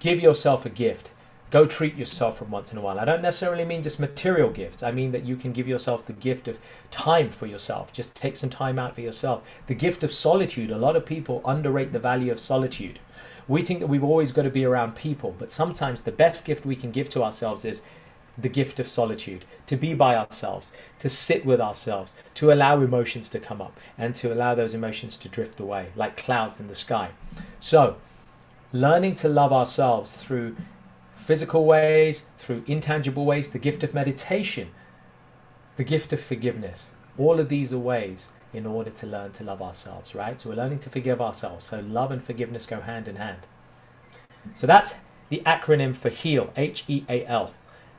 Give 0.00 0.20
yourself 0.20 0.64
a 0.64 0.70
gift 0.70 1.10
go 1.50 1.66
treat 1.66 1.96
yourself 1.96 2.38
from 2.38 2.50
once 2.50 2.72
in 2.72 2.78
a 2.78 2.80
while. 2.80 2.98
I 2.98 3.04
don't 3.04 3.22
necessarily 3.22 3.64
mean 3.64 3.82
just 3.82 4.00
material 4.00 4.50
gifts. 4.50 4.82
I 4.82 4.92
mean 4.92 5.12
that 5.12 5.24
you 5.24 5.36
can 5.36 5.52
give 5.52 5.66
yourself 5.66 6.06
the 6.06 6.12
gift 6.12 6.48
of 6.48 6.58
time 6.90 7.30
for 7.30 7.46
yourself. 7.46 7.92
Just 7.92 8.14
take 8.14 8.36
some 8.36 8.50
time 8.50 8.78
out 8.78 8.94
for 8.94 9.00
yourself. 9.00 9.42
The 9.66 9.74
gift 9.74 10.04
of 10.04 10.12
solitude. 10.12 10.70
A 10.70 10.78
lot 10.78 10.96
of 10.96 11.04
people 11.04 11.42
underrate 11.44 11.92
the 11.92 11.98
value 11.98 12.30
of 12.30 12.40
solitude. 12.40 13.00
We 13.50 13.64
think 13.64 13.80
that 13.80 13.88
we've 13.88 14.04
always 14.04 14.30
got 14.30 14.42
to 14.42 14.48
be 14.50 14.64
around 14.64 14.94
people, 14.94 15.34
but 15.36 15.50
sometimes 15.50 16.02
the 16.02 16.12
best 16.12 16.44
gift 16.44 16.64
we 16.64 16.76
can 16.76 16.92
give 16.92 17.10
to 17.10 17.24
ourselves 17.24 17.64
is 17.64 17.82
the 18.38 18.48
gift 18.48 18.78
of 18.78 18.86
solitude, 18.86 19.44
to 19.66 19.74
be 19.74 19.92
by 19.92 20.14
ourselves, 20.14 20.70
to 21.00 21.10
sit 21.10 21.44
with 21.44 21.60
ourselves, 21.60 22.14
to 22.34 22.52
allow 22.52 22.80
emotions 22.80 23.28
to 23.30 23.40
come 23.40 23.60
up 23.60 23.80
and 23.98 24.14
to 24.14 24.32
allow 24.32 24.54
those 24.54 24.72
emotions 24.72 25.18
to 25.18 25.28
drift 25.28 25.58
away 25.58 25.88
like 25.96 26.16
clouds 26.16 26.60
in 26.60 26.68
the 26.68 26.76
sky. 26.76 27.10
So, 27.58 27.96
learning 28.72 29.14
to 29.14 29.28
love 29.28 29.52
ourselves 29.52 30.22
through 30.22 30.54
physical 31.16 31.64
ways, 31.64 32.26
through 32.38 32.62
intangible 32.68 33.24
ways, 33.24 33.50
the 33.50 33.58
gift 33.58 33.82
of 33.82 33.92
meditation, 33.92 34.68
the 35.76 35.82
gift 35.82 36.12
of 36.12 36.20
forgiveness. 36.20 36.94
All 37.18 37.40
of 37.40 37.48
these 37.48 37.72
are 37.72 37.78
ways 37.80 38.30
in 38.52 38.66
order 38.66 38.90
to 38.90 39.06
learn 39.06 39.32
to 39.32 39.44
love 39.44 39.62
ourselves, 39.62 40.14
right? 40.14 40.40
So 40.40 40.50
we're 40.50 40.56
learning 40.56 40.80
to 40.80 40.90
forgive 40.90 41.20
ourselves. 41.20 41.66
So 41.66 41.80
love 41.80 42.10
and 42.10 42.22
forgiveness 42.22 42.66
go 42.66 42.80
hand 42.80 43.08
in 43.08 43.16
hand. 43.16 43.38
So 44.54 44.66
that's 44.66 44.96
the 45.28 45.42
acronym 45.46 45.94
for 45.94 46.08
HEAL, 46.08 46.52
H 46.56 46.84
E 46.88 47.04
A 47.08 47.24
L. 47.26 47.54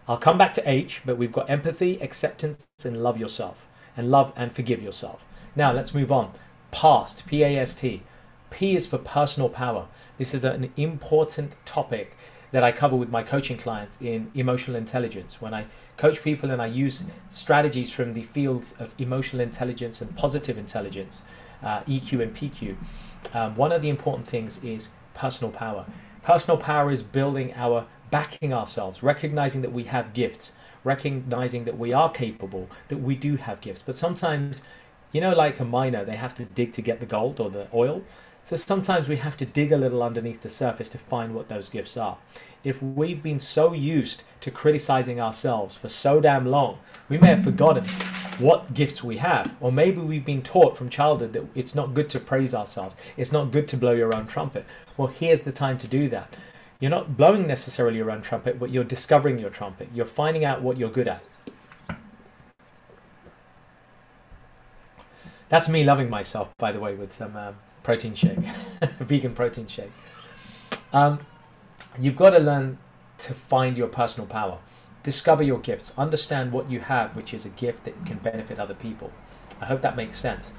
I'll 0.07 0.17
come 0.17 0.37
back 0.37 0.53
to 0.55 0.69
H, 0.69 1.01
but 1.05 1.17
we've 1.17 1.31
got 1.31 1.49
empathy, 1.49 1.99
acceptance, 2.01 2.65
and 2.83 3.01
love 3.01 3.17
yourself. 3.17 3.65
And 3.95 4.09
love 4.09 4.33
and 4.35 4.53
forgive 4.53 4.81
yourself. 4.81 5.23
Now 5.55 5.71
let's 5.71 5.93
move 5.93 6.11
on. 6.11 6.33
Past, 6.71 7.25
P 7.27 7.43
A 7.43 7.57
S 7.57 7.75
T. 7.75 8.03
P 8.49 8.75
is 8.75 8.87
for 8.87 8.97
personal 8.97 9.49
power. 9.49 9.87
This 10.17 10.33
is 10.33 10.43
an 10.43 10.71
important 10.75 11.55
topic 11.65 12.15
that 12.51 12.63
I 12.63 12.71
cover 12.71 12.95
with 12.95 13.09
my 13.09 13.23
coaching 13.23 13.57
clients 13.57 13.99
in 14.01 14.29
emotional 14.35 14.75
intelligence. 14.75 15.41
When 15.41 15.53
I 15.53 15.65
coach 15.97 16.21
people 16.21 16.51
and 16.51 16.61
I 16.61 16.67
use 16.67 17.09
strategies 17.29 17.91
from 17.91 18.13
the 18.13 18.23
fields 18.23 18.75
of 18.77 18.93
emotional 18.97 19.41
intelligence 19.41 20.01
and 20.01 20.15
positive 20.15 20.57
intelligence, 20.57 21.23
uh, 21.63 21.81
EQ 21.81 22.21
and 22.21 22.35
PQ, 22.35 22.75
um, 23.33 23.55
one 23.55 23.71
of 23.71 23.81
the 23.81 23.89
important 23.89 24.27
things 24.27 24.63
is 24.63 24.89
personal 25.13 25.51
power. 25.51 25.85
Personal 26.23 26.57
power 26.57 26.91
is 26.91 27.01
building 27.01 27.53
our 27.55 27.87
backing 28.09 28.53
ourselves, 28.53 29.01
recognizing 29.01 29.61
that 29.61 29.71
we 29.71 29.85
have 29.85 30.13
gifts, 30.13 30.53
recognizing 30.83 31.63
that 31.65 31.77
we 31.77 31.93
are 31.93 32.11
capable, 32.11 32.67
that 32.89 32.97
we 32.97 33.15
do 33.15 33.37
have 33.37 33.61
gifts. 33.61 33.81
But 33.85 33.95
sometimes, 33.95 34.63
you 35.11 35.21
know, 35.21 35.33
like 35.33 35.59
a 35.59 35.65
miner, 35.65 36.03
they 36.03 36.17
have 36.17 36.35
to 36.35 36.45
dig 36.45 36.73
to 36.73 36.81
get 36.81 36.99
the 36.99 37.05
gold 37.05 37.39
or 37.39 37.49
the 37.49 37.67
oil. 37.73 38.03
So 38.45 38.57
sometimes 38.57 39.07
we 39.07 39.17
have 39.17 39.37
to 39.37 39.45
dig 39.45 39.71
a 39.71 39.77
little 39.77 40.03
underneath 40.03 40.41
the 40.41 40.49
surface 40.49 40.89
to 40.89 40.97
find 40.97 41.33
what 41.33 41.47
those 41.47 41.69
gifts 41.69 41.95
are. 41.95 42.17
If 42.63 42.81
we've 42.81 43.23
been 43.23 43.39
so 43.39 43.73
used 43.73 44.23
to 44.41 44.51
criticizing 44.51 45.21
ourselves 45.21 45.75
for 45.75 45.87
so 45.89 46.19
damn 46.19 46.45
long, 46.45 46.79
we 47.07 47.17
may 47.17 47.29
have 47.29 47.43
forgotten 47.43 47.85
what 48.39 48.73
gifts 48.73 49.03
we 49.03 49.17
have. 49.17 49.55
Or 49.59 49.71
maybe 49.71 50.01
we've 50.01 50.25
been 50.25 50.41
taught 50.41 50.75
from 50.75 50.89
childhood 50.89 51.33
that 51.33 51.45
it's 51.55 51.75
not 51.75 51.93
good 51.93 52.09
to 52.11 52.19
praise 52.19 52.53
ourselves, 52.53 52.97
it's 53.15 53.31
not 53.31 53.51
good 53.51 53.67
to 53.69 53.77
blow 53.77 53.93
your 53.93 54.13
own 54.13 54.27
trumpet. 54.27 54.65
Well, 54.97 55.07
here's 55.07 55.43
the 55.43 55.51
time 55.51 55.77
to 55.79 55.87
do 55.87 56.09
that. 56.09 56.33
You're 56.79 56.91
not 56.91 57.15
blowing 57.15 57.47
necessarily 57.47 57.97
your 57.97 58.09
own 58.11 58.21
trumpet, 58.21 58.59
but 58.59 58.71
you're 58.71 58.83
discovering 58.83 59.39
your 59.39 59.51
trumpet. 59.51 59.89
You're 59.93 60.05
finding 60.05 60.43
out 60.43 60.61
what 60.61 60.77
you're 60.77 60.89
good 60.89 61.07
at. 61.07 61.23
That's 65.49 65.69
me 65.69 65.83
loving 65.83 66.09
myself, 66.09 66.49
by 66.57 66.71
the 66.71 66.79
way, 66.79 66.95
with 66.95 67.13
some 67.13 67.35
um, 67.35 67.55
protein 67.83 68.15
shake, 68.15 68.37
vegan 68.99 69.33
protein 69.33 69.67
shake. 69.67 69.91
Um, 70.93 71.19
you've 71.99 72.15
got 72.15 72.31
to 72.31 72.39
learn 72.39 72.77
to 73.19 73.33
find 73.33 73.77
your 73.77 73.87
personal 73.87 74.27
power, 74.27 74.59
discover 75.03 75.43
your 75.43 75.59
gifts, 75.59 75.93
understand 75.97 76.51
what 76.51 76.69
you 76.69 76.79
have, 76.81 77.15
which 77.15 77.33
is 77.33 77.45
a 77.45 77.49
gift 77.49 77.85
that 77.85 78.05
can 78.05 78.17
benefit 78.17 78.59
other 78.59 78.73
people. 78.73 79.11
I 79.59 79.65
hope 79.65 79.81
that 79.81 79.95
makes 79.95 80.17
sense. 80.17 80.51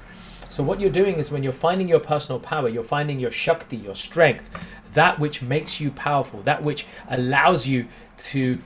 So, 0.49 0.63
what 0.63 0.79
you're 0.79 0.89
doing 0.91 1.15
is 1.15 1.31
when 1.31 1.43
you're 1.43 1.51
finding 1.51 1.89
your 1.89 1.99
personal 1.99 2.39
power, 2.39 2.69
you're 2.69 2.83
finding 2.83 3.19
your 3.19 3.31
Shakti, 3.31 3.77
your 3.77 3.95
strength, 3.95 4.49
that 4.93 5.19
which 5.19 5.41
makes 5.41 5.79
you 5.79 5.91
powerful, 5.91 6.41
that 6.43 6.63
which 6.63 6.85
allows 7.09 7.65
you 7.67 7.87
to 8.19 8.61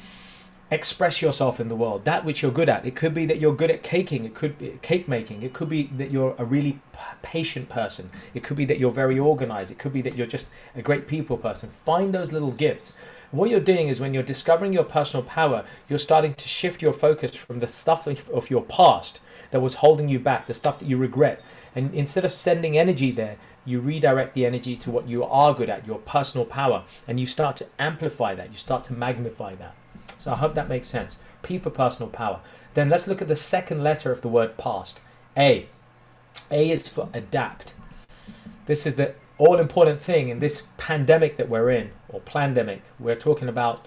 express 0.70 1.22
yourself 1.22 1.60
in 1.60 1.70
the 1.70 1.76
world. 1.76 2.04
That 2.06 2.26
which 2.26 2.42
you're 2.42 2.52
good 2.52 2.70
at. 2.70 2.86
It 2.86 2.96
could 2.96 3.14
be 3.14 3.26
that 3.26 3.40
you're 3.40 3.56
good 3.56 3.72
at 3.72 3.84
caking. 3.84 4.26
It 4.26 4.36
could 4.36 4.58
be 4.58 4.80
cake 4.82 5.08
making. 5.08 5.42
It 5.42 5.54
could 5.54 5.70
be 5.70 5.84
that 5.84 6.12
you're 6.12 6.36
a 6.38 6.46
really 6.46 6.80
patient 7.22 7.70
person. 7.70 8.10
It 8.34 8.44
could 8.44 8.58
be 8.58 8.66
that 8.66 8.80
you're 8.80 8.92
very 8.92 9.18
organized. 9.18 9.72
It 9.72 9.80
could 9.80 9.94
be 9.94 10.02
that 10.02 10.16
you're 10.16 10.28
just 10.28 10.50
a 10.76 10.82
great 10.82 11.08
people 11.08 11.38
person. 11.38 11.72
Find 11.86 12.14
those 12.14 12.34
little 12.34 12.52
gifts. 12.52 12.94
What 13.32 13.50
you're 13.50 13.60
doing 13.60 13.88
is 13.88 14.00
when 14.00 14.14
you're 14.14 14.24
discovering 14.24 14.72
your 14.72 14.86
personal 14.86 15.24
power 15.24 15.66
you're 15.90 16.00
starting 16.00 16.34
to 16.34 16.48
shift 16.48 16.82
your 16.82 16.94
focus 16.94 17.36
from 17.36 17.60
the 17.60 17.68
stuff 17.68 18.08
of 18.08 18.50
your 18.50 18.64
past 18.64 19.20
that 19.52 19.60
was 19.60 19.76
holding 19.76 20.08
you 20.08 20.18
back 20.18 20.48
the 20.48 20.54
stuff 20.54 20.80
that 20.80 20.88
you 20.88 20.96
regret. 20.96 21.42
And 21.76 21.94
instead 21.94 22.24
of 22.24 22.32
sending 22.32 22.78
energy 22.78 23.12
there 23.12 23.36
you 23.66 23.82
redirect 23.82 24.34
the 24.34 24.46
energy 24.46 24.78
to 24.78 24.90
what 24.90 25.10
you 25.10 25.26
are 25.26 25.54
good 25.54 25.70
at 25.70 25.86
your 25.86 25.98
personal 26.00 26.46
power. 26.46 26.86
And 27.06 27.20
you 27.20 27.28
start 27.28 27.58
to 27.58 27.68
amplify 27.78 28.34
that. 28.34 28.52
You 28.54 28.58
start 28.58 28.86
to 28.86 28.94
magnify 28.94 29.56
that 29.56 29.76
so 30.20 30.32
I 30.32 30.36
hope 30.36 30.56
that 30.56 30.70
makes 30.70 30.88
sense. 30.88 31.18
P 31.44 31.58
for 31.58 31.70
personal 31.70 32.10
power. 32.10 32.40
Then 32.74 32.90
let's 32.90 33.08
look 33.08 33.22
at 33.22 33.28
the 33.28 33.36
second 33.36 33.84
letter 33.84 34.12
of 34.12 34.22
the 34.22 34.28
word 34.28 34.58
past. 34.58 35.00
A. 35.36 35.68
A 36.52 36.72
is 36.72 36.88
for 36.88 37.10
adapt. 37.14 37.74
This 38.66 38.86
is 38.86 38.96
the 38.96 39.16
all 39.38 39.60
important 39.60 40.02
thing 40.02 40.30
in 40.30 40.40
this 40.40 40.68
pandemic 40.78 41.38
that 41.38 41.50
we're 41.50 41.70
in, 41.70 41.92
or 42.10 42.20
pandemic. 42.20 42.84
We're 43.00 43.16
talking 43.16 43.48
about 43.48 43.86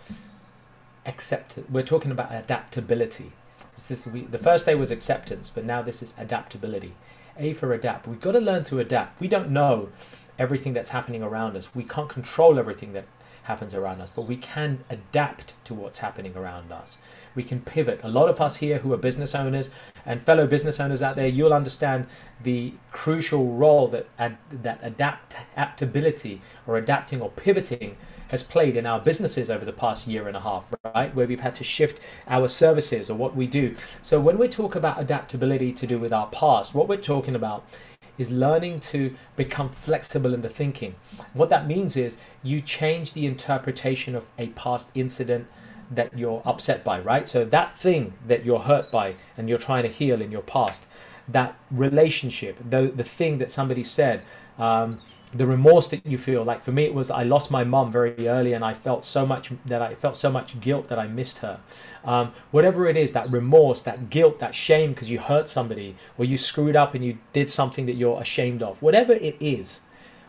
accept. 1.07 1.59
We're 1.69 1.83
talking 1.83 2.11
about 2.11 2.33
adaptability. 2.33 3.33
This, 3.89 4.07
we, 4.07 4.23
the 4.23 4.39
first 4.39 4.69
A 4.69 4.75
was 4.75 4.91
acceptance, 4.91 5.51
but 5.53 5.65
now 5.65 5.83
this 5.83 6.03
is 6.03 6.15
adaptability. 6.19 6.95
A 7.39 7.55
for 7.55 7.73
adapt. 7.73 8.07
We've 8.07 8.21
got 8.21 8.33
to 8.33 8.41
learn 8.41 8.65
to 8.65 8.79
adapt. 8.79 9.21
We 9.21 9.29
don't 9.29 9.51
know 9.51 9.89
everything 10.39 10.73
that's 10.73 10.91
happening 10.91 11.23
around 11.23 11.57
us. 11.57 11.75
We 11.75 11.85
can't 11.85 12.09
control 12.09 12.59
everything 12.59 12.93
that 12.93 13.07
happens 13.51 13.75
around 13.75 14.01
us, 14.01 14.11
but 14.15 14.23
we 14.23 14.37
can 14.37 14.85
adapt 14.89 15.55
to 15.65 15.75
what's 15.75 15.99
happening 15.99 16.37
around 16.37 16.71
us. 16.71 16.99
We 17.35 17.43
can 17.43 17.61
pivot. 17.61 18.01
A 18.05 18.09
lot 18.09 18.29
of 18.29 18.41
us 18.41 18.59
here 18.59 18.79
who 18.79 18.93
are 18.93 18.97
business 18.97 19.35
owners 19.35 19.71
and 20.07 20.23
fellow 20.23 20.47
business 20.47 20.79
owners 20.79 21.03
out 21.03 21.17
there, 21.17 21.27
you'll 21.27 21.53
understand 21.53 22.07
the 22.43 22.75
crucial 22.93 23.53
role 23.53 23.89
that 23.89 24.07
ad, 24.19 24.39
that 24.51 24.79
adapt 24.83 25.37
adaptability 25.53 26.41
or 26.67 26.79
adapting 26.79 27.21
or 27.21 27.31
pivoting 27.31 27.97
has 28.29 28.45
played 28.45 28.77
in 28.77 28.87
our 28.87 29.01
businesses 29.01 29.51
over 29.51 29.65
the 29.65 29.73
past 29.73 30.07
year 30.07 30.29
and 30.29 30.37
a 30.37 30.41
half, 30.41 30.65
right? 30.95 31.13
Where 31.13 31.27
we've 31.27 31.41
had 31.41 31.57
to 31.57 31.65
shift 31.65 32.01
our 32.29 32.49
services 32.49 33.11
or 33.11 33.17
what 33.17 33.35
we 33.35 33.49
do. 33.49 33.75
So 34.03 34.21
when 34.21 34.39
we 34.39 34.47
talk 34.47 34.77
about 34.77 35.01
adaptability 35.01 35.73
to 35.73 35.87
do 35.89 35.99
with 35.99 36.13
our 36.13 36.29
past, 36.29 36.73
what 36.73 36.87
we're 36.89 37.09
talking 37.15 37.35
about 37.35 37.67
is 38.21 38.31
learning 38.31 38.79
to 38.79 39.17
become 39.35 39.71
flexible 39.71 40.35
in 40.35 40.43
the 40.43 40.49
thinking. 40.49 40.95
What 41.33 41.49
that 41.49 41.67
means 41.67 41.97
is 41.97 42.19
you 42.43 42.61
change 42.61 43.15
the 43.15 43.25
interpretation 43.25 44.15
of 44.15 44.27
a 44.39 44.49
past 44.49 44.91
incident 44.95 45.47
that 45.91 46.17
you're 46.17 46.43
upset 46.45 46.85
by, 46.85 47.01
right? 47.01 47.27
So 47.27 47.45
that 47.47 47.79
thing 47.79 48.13
that 48.27 48.45
you're 48.45 48.61
hurt 48.61 48.91
by 48.91 49.15
and 49.37 49.49
you're 49.49 49.59
trying 49.59 49.85
to 49.85 49.89
heal 49.89 50.21
in 50.21 50.31
your 50.31 50.43
past, 50.43 50.85
that 51.27 51.57
relationship, 51.71 52.59
the 52.63 52.93
the 52.95 53.05
thing 53.05 53.39
that 53.39 53.51
somebody 53.51 53.85
said, 53.85 54.23
um, 54.59 55.01
the 55.33 55.47
remorse 55.47 55.89
that 55.89 56.05
you 56.05 56.19
feel. 56.19 56.43
Like 56.45 56.63
for 56.63 56.73
me 56.73 56.85
it 56.85 56.95
was 56.95 57.11
i 57.11 57.23
lost 57.23 57.51
my 57.51 57.65
mom 57.65 57.93
very 57.93 58.29
early 58.29 58.53
and 58.53 58.65
i 58.65 58.75
felt 58.75 59.05
so 59.05 59.25
much 59.25 59.53
that 59.65 59.81
i 59.81 59.95
felt 59.95 60.17
so 60.17 60.31
much 60.31 60.61
guilt 60.61 60.89
that 60.89 60.99
i 60.99 61.07
missed 61.07 61.39
her. 61.39 61.61
Um, 62.05 62.33
whatever 62.51 62.89
it 62.89 62.97
is 62.97 63.13
that 63.13 63.31
remorse 63.31 63.83
that 63.83 64.11
guilt 64.11 64.39
that 64.41 64.55
shame 64.55 64.91
because 64.93 65.11
you 65.11 65.21
hurt 65.21 65.49
somebody 65.49 65.97
or 66.19 66.25
you 66.25 66.37
screwed 66.37 66.77
up 66.77 66.95
and 66.95 67.05
you 67.05 67.19
did 67.33 67.51
something 67.51 67.87
that 67.87 67.95
you're 67.95 68.21
ashamed 68.21 68.63
of 68.63 68.81
whatever 68.83 69.13
it 69.13 69.37
is 69.41 69.81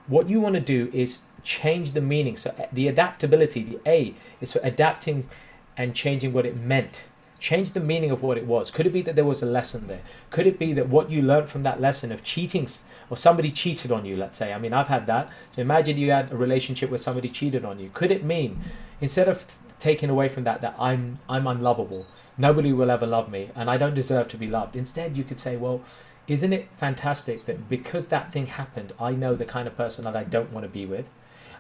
what 0.08 0.30
you 0.30 0.42
want 0.42 0.56
to 0.56 0.62
do 0.62 0.90
is 0.94 1.22
change 1.44 1.92
the 1.94 2.02
meaning. 2.02 2.38
So 2.38 2.54
the 2.72 2.88
adaptability 2.88 3.64
the 3.64 3.80
a 3.86 4.14
is 4.40 4.54
for 4.54 4.60
adapting 4.64 5.30
and 5.78 5.96
changing 5.96 6.34
what 6.34 6.46
it 6.46 6.58
meant. 6.58 7.04
Change 7.40 7.72
the 7.72 7.80
meaning 7.80 8.12
of 8.12 8.22
what 8.22 8.38
it 8.38 8.46
was. 8.46 8.70
Could 8.70 8.86
it 8.86 8.94
be 8.94 9.02
that 9.02 9.16
there 9.16 9.26
was 9.26 9.42
a 9.42 9.48
lesson 9.48 9.88
there? 9.88 10.02
Could 10.30 10.46
it 10.46 10.60
be 10.60 10.74
that 10.74 10.90
what 10.90 11.10
you 11.10 11.22
learned 11.22 11.50
from 11.50 11.64
that 11.64 11.82
lesson 11.82 12.12
of 12.12 12.24
cheating 12.24 12.68
or 13.12 13.18
somebody 13.18 13.52
cheated 13.52 13.92
on 13.92 14.06
you, 14.06 14.16
let's 14.16 14.38
say. 14.38 14.54
I 14.54 14.58
mean, 14.58 14.72
I've 14.72 14.88
had 14.88 15.06
that. 15.08 15.30
So 15.52 15.62
imagine 15.62 15.98
you 15.98 16.12
had 16.12 16.32
a 16.32 16.38
relationship 16.38 16.90
where 16.90 16.98
somebody 16.98 17.28
cheated 17.28 17.66
on 17.66 17.78
you. 17.78 17.92
Could 17.94 18.10
it 18.10 18.24
mean, 18.24 18.62
instead 19.02 19.28
of 19.28 19.46
taking 19.80 20.10
away 20.10 20.30
from 20.30 20.46
that, 20.46 20.62
that 20.62 20.76
I'm 20.80 21.20
I'm 21.28 21.46
unlovable, 21.46 22.08
nobody 22.38 22.72
will 22.72 22.90
ever 22.90 23.06
love 23.06 23.30
me 23.30 23.50
and 23.54 23.70
I 23.70 23.76
don't 23.76 23.96
deserve 23.96 24.30
to 24.30 24.38
be 24.38 24.48
loved. 24.48 24.78
Instead, 24.78 25.18
you 25.18 25.26
could 25.26 25.42
say, 25.42 25.58
well, 25.58 25.82
isn't 26.26 26.54
it 26.54 26.70
fantastic 26.78 27.46
that 27.48 27.68
because 27.68 28.08
that 28.08 28.32
thing 28.32 28.46
happened, 28.46 28.94
I 28.98 29.12
know 29.12 29.36
the 29.36 29.44
kind 29.44 29.68
of 29.68 29.76
person 29.76 30.06
that 30.06 30.16
I 30.16 30.24
don't 30.24 30.54
want 30.54 30.64
to 30.64 30.70
be 30.70 30.86
with? 30.86 31.06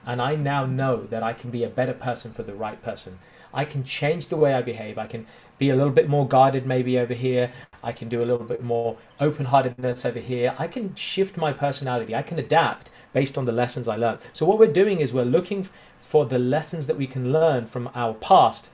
And 0.05 0.22
I 0.22 0.36
now 0.36 0.65
know 0.65 1.03
that 1.08 1.22
I 1.22 1.34
can 1.34 1.51
be 1.51 1.65
a 1.65 1.70
better 1.70 1.93
person 1.93 2.31
for 2.31 2.43
the 2.43 2.55
right 2.55 2.81
person. 2.81 3.20
I 3.53 3.65
can 3.65 3.84
change 3.84 4.27
the 4.27 4.38
way 4.38 4.53
I 4.53 4.62
behave. 4.62 4.98
I 4.98 5.08
can 5.08 5.25
be 5.58 5.70
a 5.70 5.75
little 5.75 5.91
bit 5.91 6.10
more 6.10 6.27
guarded 6.27 6.65
maybe 6.65 6.98
over 6.98 7.13
here. 7.13 7.51
I 7.84 7.91
can 7.91 8.10
do 8.10 8.24
a 8.24 8.25
little 8.25 8.46
bit 8.46 8.63
more 8.63 8.98
open 9.20 9.46
heartedness 9.46 10.05
over 10.05 10.20
here. 10.20 10.55
I 10.58 10.67
can 10.67 10.96
shift 10.96 11.38
my 11.38 11.53
personality. 11.53 12.15
I 12.15 12.24
can 12.24 12.39
adapt 12.39 12.89
based 13.13 13.38
on 13.38 13.46
the 13.46 13.51
lessons 13.51 13.88
I 13.88 13.96
learned. 13.96 14.20
So, 14.34 14.46
what 14.46 14.60
we're 14.60 14.72
doing 14.72 15.00
is 15.00 15.13
we're 15.13 15.24
looking 15.24 15.70
for 16.03 16.25
the 16.25 16.39
lessons 16.39 16.88
that 16.88 16.98
we 16.98 17.08
can 17.08 17.31
learn 17.31 17.67
from 17.67 17.89
our 17.93 18.13
past, 18.13 18.70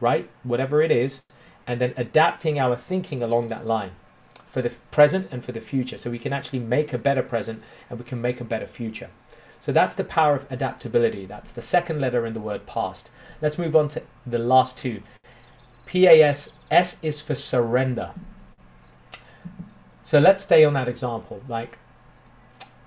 right? 0.00 0.28
Whatever 0.42 0.82
it 0.82 0.90
is, 0.90 1.22
and 1.66 1.80
then 1.80 1.92
adapting 1.96 2.58
our 2.58 2.76
thinking 2.76 3.22
along 3.22 3.48
that 3.48 3.66
line 3.66 3.92
for 4.50 4.62
the 4.62 4.70
present 4.90 5.28
and 5.30 5.44
for 5.44 5.52
the 5.52 5.60
future. 5.60 5.98
So, 5.98 6.10
we 6.10 6.18
can 6.18 6.32
actually 6.32 6.60
make 6.60 6.92
a 6.92 6.98
better 6.98 7.22
present 7.22 7.62
and 7.90 7.98
we 7.98 8.04
can 8.04 8.20
make 8.20 8.40
a 8.40 8.44
better 8.44 8.66
future. 8.66 9.10
So, 9.60 9.72
that's 9.72 9.96
the 9.96 10.04
power 10.04 10.34
of 10.34 10.50
adaptability. 10.50 11.26
That's 11.26 11.52
the 11.52 11.62
second 11.62 12.00
letter 12.00 12.26
in 12.26 12.32
the 12.32 12.40
word 12.40 12.66
past. 12.66 13.10
Let's 13.40 13.58
move 13.58 13.76
on 13.76 13.88
to 13.88 14.02
the 14.26 14.38
last 14.38 14.78
two. 14.78 15.02
PAS, 15.86 16.52
S 16.70 17.02
is 17.02 17.20
for 17.20 17.34
surrender. 17.34 18.12
So 20.02 20.18
let's 20.18 20.42
stay 20.42 20.64
on 20.64 20.72
that 20.74 20.88
example. 20.88 21.42
Like, 21.48 21.78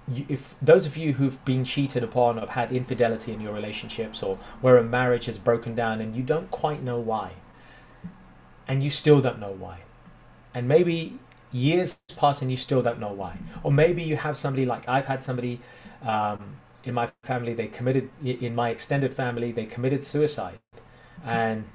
if 0.08 0.56
those 0.62 0.86
of 0.86 0.98
you 0.98 1.14
who've 1.14 1.44
been 1.46 1.64
cheated 1.64 2.04
upon 2.04 2.38
have 2.38 2.50
had 2.50 2.72
infidelity 2.72 3.32
in 3.32 3.42
your 3.42 3.54
relationships 3.54 4.24
or 4.24 4.38
where 4.60 4.78
a 4.78 4.84
marriage 4.84 5.26
has 5.26 5.38
broken 5.38 5.76
down 5.76 6.02
and 6.02 6.16
you 6.16 6.24
don't 6.24 6.50
quite 6.52 6.82
know 6.82 7.00
why, 7.00 7.34
and 8.68 8.84
you 8.84 8.90
still 8.90 9.22
don't 9.22 9.40
know 9.40 9.52
why, 9.52 9.82
and 10.54 10.68
maybe 10.68 11.20
years 11.52 12.00
pass 12.16 12.42
and 12.42 12.50
you 12.50 12.58
still 12.58 12.82
don't 12.82 13.00
know 13.00 13.14
why, 13.14 13.38
or 13.64 13.72
maybe 13.72 14.02
you 14.02 14.18
have 14.18 14.38
somebody 14.38 14.66
like 14.66 14.88
I've 14.88 15.06
had 15.06 15.22
somebody 15.22 15.60
um, 16.04 16.58
in 16.84 16.94
my 16.94 17.12
family, 17.24 17.54
they 17.54 17.68
committed, 17.68 18.10
in 18.24 18.56
my 18.56 18.70
extended 18.70 19.14
family, 19.14 19.52
they 19.52 19.66
committed 19.66 20.06
suicide. 20.06 20.60
And 21.24 21.66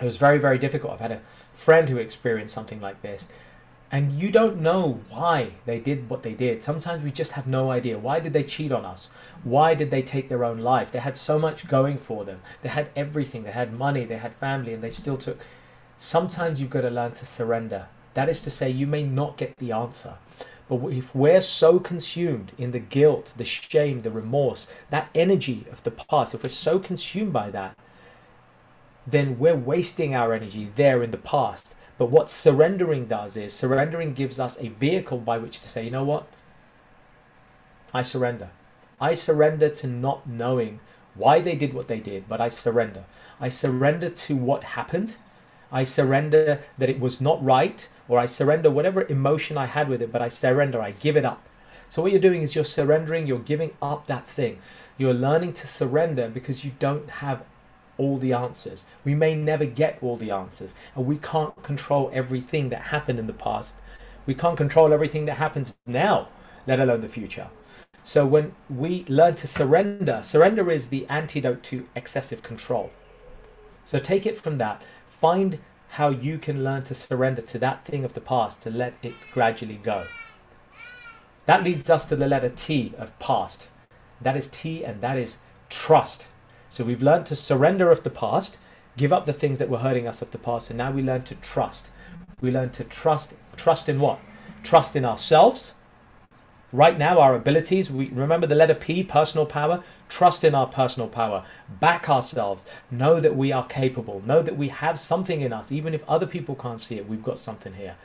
it 0.00 0.04
was 0.04 0.16
very, 0.16 0.38
very 0.38 0.58
difficult. 0.58 0.94
I've 0.94 1.00
had 1.00 1.12
a 1.12 1.20
friend 1.52 1.88
who 1.88 1.96
experienced 1.96 2.54
something 2.54 2.80
like 2.80 3.02
this. 3.02 3.28
And 3.90 4.12
you 4.12 4.30
don't 4.30 4.60
know 4.60 5.00
why 5.10 5.50
they 5.66 5.78
did 5.78 6.08
what 6.08 6.22
they 6.22 6.32
did. 6.32 6.62
Sometimes 6.62 7.04
we 7.04 7.10
just 7.10 7.32
have 7.32 7.46
no 7.46 7.70
idea. 7.70 7.98
Why 7.98 8.20
did 8.20 8.32
they 8.32 8.42
cheat 8.42 8.72
on 8.72 8.86
us? 8.86 9.10
Why 9.44 9.74
did 9.74 9.90
they 9.90 10.00
take 10.00 10.30
their 10.30 10.44
own 10.44 10.60
life? 10.60 10.90
They 10.90 10.98
had 11.00 11.18
so 11.18 11.38
much 11.38 11.68
going 11.68 11.98
for 11.98 12.24
them. 12.24 12.40
They 12.62 12.70
had 12.70 12.88
everything. 12.96 13.42
They 13.42 13.50
had 13.50 13.78
money, 13.78 14.06
they 14.06 14.16
had 14.16 14.32
family, 14.34 14.72
and 14.72 14.82
they 14.82 14.88
still 14.88 15.18
took. 15.18 15.38
Sometimes 15.98 16.58
you've 16.58 16.70
got 16.70 16.80
to 16.80 16.90
learn 16.90 17.12
to 17.12 17.26
surrender. 17.26 17.88
That 18.14 18.30
is 18.30 18.40
to 18.42 18.50
say, 18.50 18.70
you 18.70 18.86
may 18.86 19.04
not 19.04 19.36
get 19.36 19.58
the 19.58 19.72
answer. 19.72 20.14
But 20.72 20.90
if 20.90 21.14
we're 21.14 21.42
so 21.42 21.78
consumed 21.78 22.52
in 22.56 22.70
the 22.70 22.78
guilt, 22.78 23.34
the 23.36 23.44
shame, 23.44 24.00
the 24.00 24.10
remorse, 24.10 24.66
that 24.88 25.10
energy 25.14 25.66
of 25.70 25.82
the 25.82 25.90
past, 25.90 26.32
if 26.32 26.42
we're 26.42 26.48
so 26.48 26.78
consumed 26.78 27.30
by 27.30 27.50
that, 27.50 27.76
then 29.06 29.38
we're 29.38 29.54
wasting 29.54 30.14
our 30.14 30.32
energy 30.32 30.70
there 30.74 31.02
in 31.02 31.10
the 31.10 31.18
past. 31.18 31.74
But 31.98 32.06
what 32.06 32.30
surrendering 32.30 33.04
does 33.04 33.36
is 33.36 33.52
surrendering 33.52 34.14
gives 34.14 34.40
us 34.40 34.58
a 34.58 34.68
vehicle 34.68 35.18
by 35.18 35.36
which 35.36 35.60
to 35.60 35.68
say, 35.68 35.84
you 35.84 35.90
know 35.90 36.04
what? 36.04 36.26
I 37.92 38.00
surrender. 38.00 38.48
I 38.98 39.14
surrender 39.14 39.68
to 39.68 39.86
not 39.86 40.26
knowing 40.26 40.80
why 41.14 41.40
they 41.40 41.54
did 41.54 41.74
what 41.74 41.88
they 41.88 42.00
did, 42.00 42.30
but 42.30 42.40
I 42.40 42.48
surrender. 42.48 43.04
I 43.38 43.50
surrender 43.50 44.08
to 44.08 44.36
what 44.36 44.64
happened. 44.64 45.16
I 45.70 45.84
surrender 45.84 46.60
that 46.78 46.88
it 46.88 46.98
was 46.98 47.20
not 47.20 47.44
right 47.44 47.86
or 48.12 48.18
I 48.18 48.26
surrender 48.26 48.70
whatever 48.70 49.06
emotion 49.08 49.56
I 49.56 49.64
had 49.64 49.88
with 49.88 50.02
it, 50.02 50.12
but 50.12 50.20
I 50.20 50.28
surrender, 50.28 50.82
I 50.82 50.90
give 50.90 51.16
it 51.16 51.24
up. 51.24 51.42
So, 51.88 52.02
what 52.02 52.12
you're 52.12 52.20
doing 52.20 52.42
is 52.42 52.54
you're 52.54 52.62
surrendering, 52.62 53.26
you're 53.26 53.38
giving 53.38 53.70
up 53.80 54.06
that 54.06 54.26
thing. 54.26 54.58
You're 54.98 55.14
learning 55.14 55.54
to 55.54 55.66
surrender 55.66 56.28
because 56.28 56.62
you 56.62 56.72
don't 56.78 57.08
have 57.08 57.42
all 57.96 58.18
the 58.18 58.34
answers. 58.34 58.84
We 59.02 59.14
may 59.14 59.34
never 59.34 59.64
get 59.64 59.98
all 60.02 60.18
the 60.18 60.30
answers, 60.30 60.74
and 60.94 61.06
we 61.06 61.16
can't 61.16 61.62
control 61.62 62.10
everything 62.12 62.68
that 62.68 62.82
happened 62.96 63.18
in 63.18 63.28
the 63.28 63.32
past. 63.32 63.76
We 64.26 64.34
can't 64.34 64.58
control 64.58 64.92
everything 64.92 65.24
that 65.24 65.38
happens 65.38 65.74
now, 65.86 66.28
let 66.66 66.80
alone 66.80 67.00
the 67.00 67.08
future. 67.08 67.48
So, 68.04 68.26
when 68.26 68.54
we 68.68 69.06
learn 69.08 69.36
to 69.36 69.46
surrender, 69.46 70.20
surrender 70.22 70.70
is 70.70 70.88
the 70.88 71.06
antidote 71.08 71.62
to 71.62 71.88
excessive 71.96 72.42
control. 72.42 72.90
So, 73.86 73.98
take 73.98 74.26
it 74.26 74.38
from 74.38 74.58
that. 74.58 74.82
Find 75.08 75.60
how 75.96 76.08
you 76.08 76.38
can 76.38 76.64
learn 76.64 76.82
to 76.82 76.94
surrender 76.94 77.42
to 77.42 77.58
that 77.58 77.84
thing 77.84 78.02
of 78.02 78.14
the 78.14 78.20
past 78.20 78.62
to 78.62 78.70
let 78.70 78.94
it 79.02 79.12
gradually 79.30 79.76
go. 79.82 80.06
That 81.44 81.62
leads 81.62 81.90
us 81.90 82.08
to 82.08 82.16
the 82.16 82.26
letter 82.26 82.48
T 82.48 82.94
of 82.96 83.18
past. 83.18 83.68
That 84.18 84.34
is 84.34 84.48
T 84.48 84.84
and 84.84 85.02
that 85.02 85.18
is 85.18 85.38
trust. 85.68 86.26
So 86.70 86.82
we've 86.82 87.02
learned 87.02 87.26
to 87.26 87.36
surrender 87.36 87.90
of 87.90 88.04
the 88.04 88.10
past, 88.10 88.56
give 88.96 89.12
up 89.12 89.26
the 89.26 89.34
things 89.34 89.58
that 89.58 89.68
were 89.68 89.78
hurting 89.78 90.08
us 90.08 90.22
of 90.22 90.30
the 90.30 90.38
past, 90.38 90.70
and 90.70 90.78
now 90.78 90.90
we 90.90 91.02
learn 91.02 91.24
to 91.24 91.34
trust. 91.34 91.90
We 92.40 92.50
learn 92.50 92.70
to 92.70 92.84
trust. 92.84 93.34
Trust 93.56 93.86
in 93.86 94.00
what? 94.00 94.18
Trust 94.62 94.96
in 94.96 95.04
ourselves, 95.04 95.74
Right 96.72 96.98
now, 96.98 97.18
our 97.18 97.34
abilities, 97.34 97.90
we 97.90 98.08
remember 98.08 98.46
the 98.46 98.54
letter 98.54 98.74
P, 98.74 99.02
personal 99.02 99.44
power, 99.44 99.82
trust 100.08 100.42
in 100.42 100.54
our 100.54 100.66
personal 100.66 101.06
power, 101.06 101.44
back 101.68 102.08
ourselves, 102.08 102.64
know 102.90 103.20
that 103.20 103.36
we 103.36 103.52
are 103.52 103.66
capable, 103.66 104.22
know 104.24 104.40
that 104.40 104.56
we 104.56 104.68
have 104.68 104.98
something 104.98 105.42
in 105.42 105.52
us, 105.52 105.70
even 105.70 105.92
if 105.92 106.08
other 106.08 106.26
people 106.26 106.54
can't 106.54 106.80
see 106.80 106.96
it, 106.96 107.06
we've 107.06 107.22
got 107.22 107.38
something 107.38 107.74
here. 107.74 107.96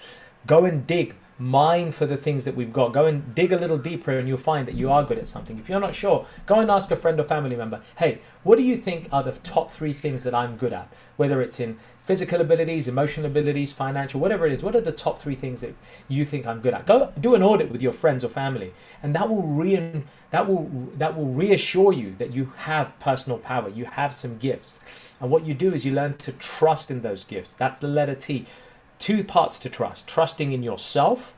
Go 0.46 0.66
and 0.66 0.86
dig, 0.86 1.16
mine 1.40 1.92
for 1.92 2.06
the 2.06 2.18
things 2.18 2.46
that 2.46 2.56
we've 2.56 2.74
got. 2.74 2.94
Go 2.94 3.06
and 3.06 3.36
dig 3.36 3.52
a 3.52 3.58
little 3.58 3.78
deeper 3.78 4.18
and 4.18 4.28
you'll 4.28 4.38
find 4.38 4.68
that 4.68 4.76
you 4.76 4.92
are 4.92 5.04
good 5.04 5.20
at 5.20 5.28
something. 5.28 5.60
If 5.60 5.70
you're 5.70 5.80
not 5.80 5.96
sure, 5.96 6.26
go 6.46 6.60
and 6.60 6.72
ask 6.72 6.90
a 6.92 6.96
friend 6.96 7.20
or 7.20 7.24
family 7.24 7.56
member, 7.56 7.82
hey, 7.98 8.20
what 8.44 8.58
do 8.58 8.64
you 8.64 8.78
think 8.78 9.08
are 9.12 9.24
the 9.24 9.32
top 9.32 9.72
three 9.72 9.94
things 9.94 10.24
that 10.24 10.34
I'm 10.34 10.58
good 10.58 10.74
at? 10.74 10.92
Whether 11.16 11.42
it's 11.42 11.60
in 11.60 11.78
physical 12.08 12.40
abilities, 12.40 12.88
emotional 12.88 13.26
abilities, 13.26 13.74
financial, 13.74 14.22
whatever 14.22 14.48
it 14.48 14.54
is, 14.54 14.64
what 14.64 14.76
are 14.76 14.82
the 14.82 14.94
top 14.94 15.20
three 15.20 15.36
things 15.36 15.60
that 15.60 15.76
you 16.08 16.24
think 16.24 16.48
I'm 16.48 16.62
good 16.62 16.74
at? 16.74 16.86
Go 16.86 17.12
do 17.20 17.36
an 17.36 17.44
audit 17.44 17.70
with 17.70 17.82
your 17.82 17.92
friends 17.92 18.24
or 18.24 18.30
family, 18.30 18.74
and 19.04 19.14
that 19.14 19.30
will 19.30 19.44
re- 19.44 20.04
that 20.32 20.48
will 20.48 20.90
that 20.96 21.18
will 21.18 21.26
reassure 21.26 21.92
you 21.92 22.16
that 22.18 22.32
you 22.32 22.54
have 22.60 22.98
personal 23.00 23.38
power, 23.38 23.68
you 23.68 23.86
have 23.86 24.18
some 24.18 24.38
gifts. 24.38 24.80
And 25.20 25.30
what 25.30 25.46
you 25.46 25.54
do 25.54 25.74
is 25.74 25.84
you 25.84 25.92
learn 25.92 26.16
to 26.18 26.32
trust 26.32 26.90
in 26.90 27.02
those 27.02 27.26
gifts. 27.26 27.56
That's 27.56 27.80
the 27.80 27.88
letter 27.88 28.16
T. 28.16 28.46
Two 29.00 29.24
parts 29.24 29.60
to 29.60 29.70
trust. 29.70 30.08
Trusting 30.08 30.52
in 30.52 30.64
yourself 30.64 31.34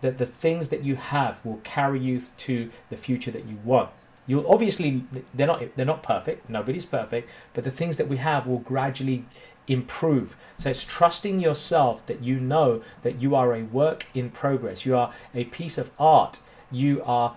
that 0.00 0.18
the 0.18 0.26
things 0.26 0.70
that 0.70 0.82
you 0.82 0.96
have 0.96 1.44
will 1.44 1.60
carry 1.62 2.00
you 2.00 2.22
to 2.38 2.70
the 2.88 2.96
future 2.96 3.30
that 3.30 3.46
you 3.46 3.58
want. 3.64 3.90
You'll 4.26 4.46
obviously 4.48 5.04
they're 5.34 5.46
not 5.46 5.76
they're 5.76 5.86
not 5.86 6.02
perfect. 6.02 6.48
Nobody's 6.48 6.84
perfect, 6.84 7.28
but 7.52 7.64
the 7.64 7.70
things 7.70 7.96
that 7.96 8.08
we 8.08 8.18
have 8.18 8.46
will 8.46 8.58
gradually 8.58 9.24
improve. 9.66 10.36
So 10.56 10.70
it's 10.70 10.84
trusting 10.84 11.40
yourself 11.40 12.04
that 12.06 12.22
you 12.22 12.38
know 12.38 12.82
that 13.02 13.20
you 13.20 13.34
are 13.34 13.54
a 13.54 13.62
work 13.62 14.06
in 14.14 14.30
progress. 14.30 14.84
You 14.84 14.96
are 14.96 15.12
a 15.34 15.44
piece 15.44 15.78
of 15.78 15.90
art. 15.98 16.40
You 16.70 17.02
are 17.04 17.36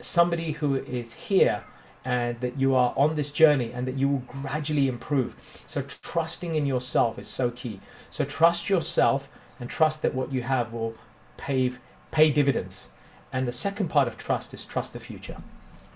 somebody 0.00 0.52
who 0.52 0.76
is 0.76 1.14
here 1.14 1.64
and 2.08 2.40
that 2.40 2.58
you 2.58 2.74
are 2.74 2.94
on 2.96 3.16
this 3.16 3.30
journey 3.30 3.70
and 3.70 3.86
that 3.86 3.98
you 3.98 4.08
will 4.08 4.22
gradually 4.26 4.88
improve. 4.88 5.36
So 5.66 5.82
trusting 5.82 6.54
in 6.54 6.64
yourself 6.64 7.18
is 7.18 7.28
so 7.28 7.50
key. 7.50 7.80
So 8.10 8.24
trust 8.24 8.70
yourself 8.70 9.28
and 9.60 9.68
trust 9.68 10.00
that 10.00 10.14
what 10.14 10.32
you 10.32 10.40
have 10.40 10.72
will 10.72 10.94
pave 11.36 11.80
pay 12.10 12.30
dividends. 12.30 12.88
And 13.30 13.46
the 13.46 13.52
second 13.52 13.88
part 13.88 14.08
of 14.08 14.16
trust 14.16 14.54
is 14.54 14.64
trust 14.64 14.94
the 14.94 15.00
future. 15.00 15.36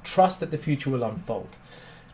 Trust 0.04 0.40
that 0.40 0.50
the 0.50 0.58
future 0.58 0.90
will 0.90 1.02
unfold 1.02 1.56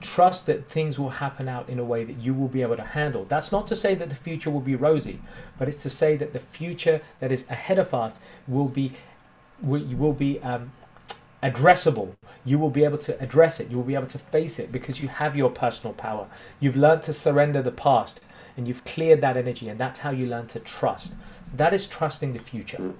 trust 0.00 0.46
that 0.46 0.70
things 0.70 0.96
will 0.96 1.10
happen 1.10 1.48
out 1.48 1.68
in 1.68 1.76
a 1.80 1.84
way 1.84 2.04
that 2.04 2.18
you 2.18 2.32
will 2.32 2.46
be 2.46 2.62
able 2.62 2.76
to 2.76 2.84
handle. 2.84 3.24
That's 3.24 3.50
not 3.50 3.66
to 3.66 3.74
say 3.74 3.96
that 3.96 4.08
the 4.08 4.14
future 4.14 4.48
will 4.48 4.60
be 4.60 4.76
rosy, 4.76 5.18
but 5.58 5.66
it's 5.66 5.82
to 5.82 5.90
say 5.90 6.16
that 6.16 6.32
the 6.32 6.38
future 6.38 7.00
that 7.18 7.32
is 7.32 7.50
ahead 7.50 7.80
of 7.80 7.92
us 7.92 8.20
will 8.46 8.68
be 8.68 8.92
will, 9.60 9.84
will 9.96 10.12
be 10.12 10.38
um, 10.40 10.70
addressable. 11.42 12.16
You 12.44 12.58
will 12.58 12.70
be 12.70 12.84
able 12.84 12.98
to 12.98 13.20
address 13.22 13.60
it. 13.60 13.70
You 13.70 13.76
will 13.76 13.84
be 13.84 13.94
able 13.94 14.06
to 14.08 14.18
face 14.18 14.58
it 14.58 14.72
because 14.72 15.00
you 15.00 15.08
have 15.08 15.36
your 15.36 15.50
personal 15.50 15.94
power. 15.94 16.26
You've 16.60 16.76
learned 16.76 17.02
to 17.04 17.14
surrender 17.14 17.62
the 17.62 17.72
past 17.72 18.20
and 18.56 18.66
you've 18.66 18.84
cleared 18.84 19.20
that 19.20 19.36
energy, 19.36 19.68
and 19.68 19.78
that's 19.78 20.00
how 20.00 20.10
you 20.10 20.26
learn 20.26 20.48
to 20.48 20.58
trust. 20.58 21.14
So 21.44 21.56
that 21.56 21.72
is 21.72 21.86
trusting 21.86 22.32
the 22.32 22.40
future. 22.40 22.92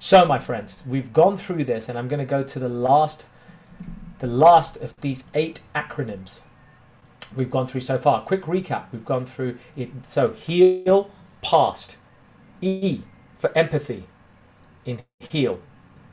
So, 0.00 0.24
my 0.24 0.38
friends, 0.38 0.82
we've 0.86 1.12
gone 1.12 1.36
through 1.36 1.64
this, 1.64 1.88
and 1.88 1.98
I'm 1.98 2.08
going 2.08 2.18
to 2.18 2.24
go 2.24 2.42
to 2.42 2.58
the 2.58 2.68
last 2.68 3.24
the 4.20 4.26
last 4.26 4.76
of 4.76 4.96
these 5.00 5.24
eight 5.34 5.60
acronyms 5.74 6.42
we've 7.36 7.50
gone 7.50 7.66
through 7.66 7.82
so 7.82 7.98
far. 7.98 8.22
Quick 8.22 8.42
recap 8.44 8.84
we've 8.90 9.04
gone 9.04 9.26
through 9.26 9.58
it. 9.76 9.90
So, 10.06 10.32
heal, 10.32 11.10
past. 11.42 11.98
E 12.62 13.02
for 13.36 13.56
empathy 13.56 14.04
in 14.86 15.02
heal. 15.20 15.60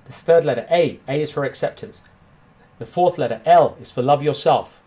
This 0.10 0.22
third 0.22 0.44
letter, 0.44 0.66
A. 0.72 1.00
A 1.08 1.22
is 1.22 1.30
for 1.30 1.46
acceptance. 1.46 2.02
The 2.80 2.88
fourth 2.88 3.20
letter, 3.20 3.42
L, 3.46 3.78
is 3.80 3.92
for 3.92 4.02
love 4.02 4.24
yourself. 4.24 4.82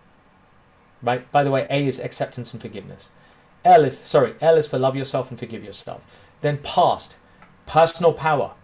Right? 1.01 1.31
By 1.31 1.45
the 1.45 1.51
way, 1.53 1.65
A 1.71 1.87
is 1.87 2.01
acceptance 2.01 2.53
and 2.53 2.61
forgiveness. 2.61 3.13
L 3.65 3.85
is 3.85 3.97
sorry, 3.97 4.35
L 4.41 4.57
is 4.57 4.67
for 4.67 4.81
love 4.81 4.97
yourself 4.97 5.31
and 5.31 5.39
forgive 5.39 5.63
yourself. 5.63 6.03
Then 6.41 6.59
past, 6.59 7.19
personal 7.67 8.13
power, 8.13 8.55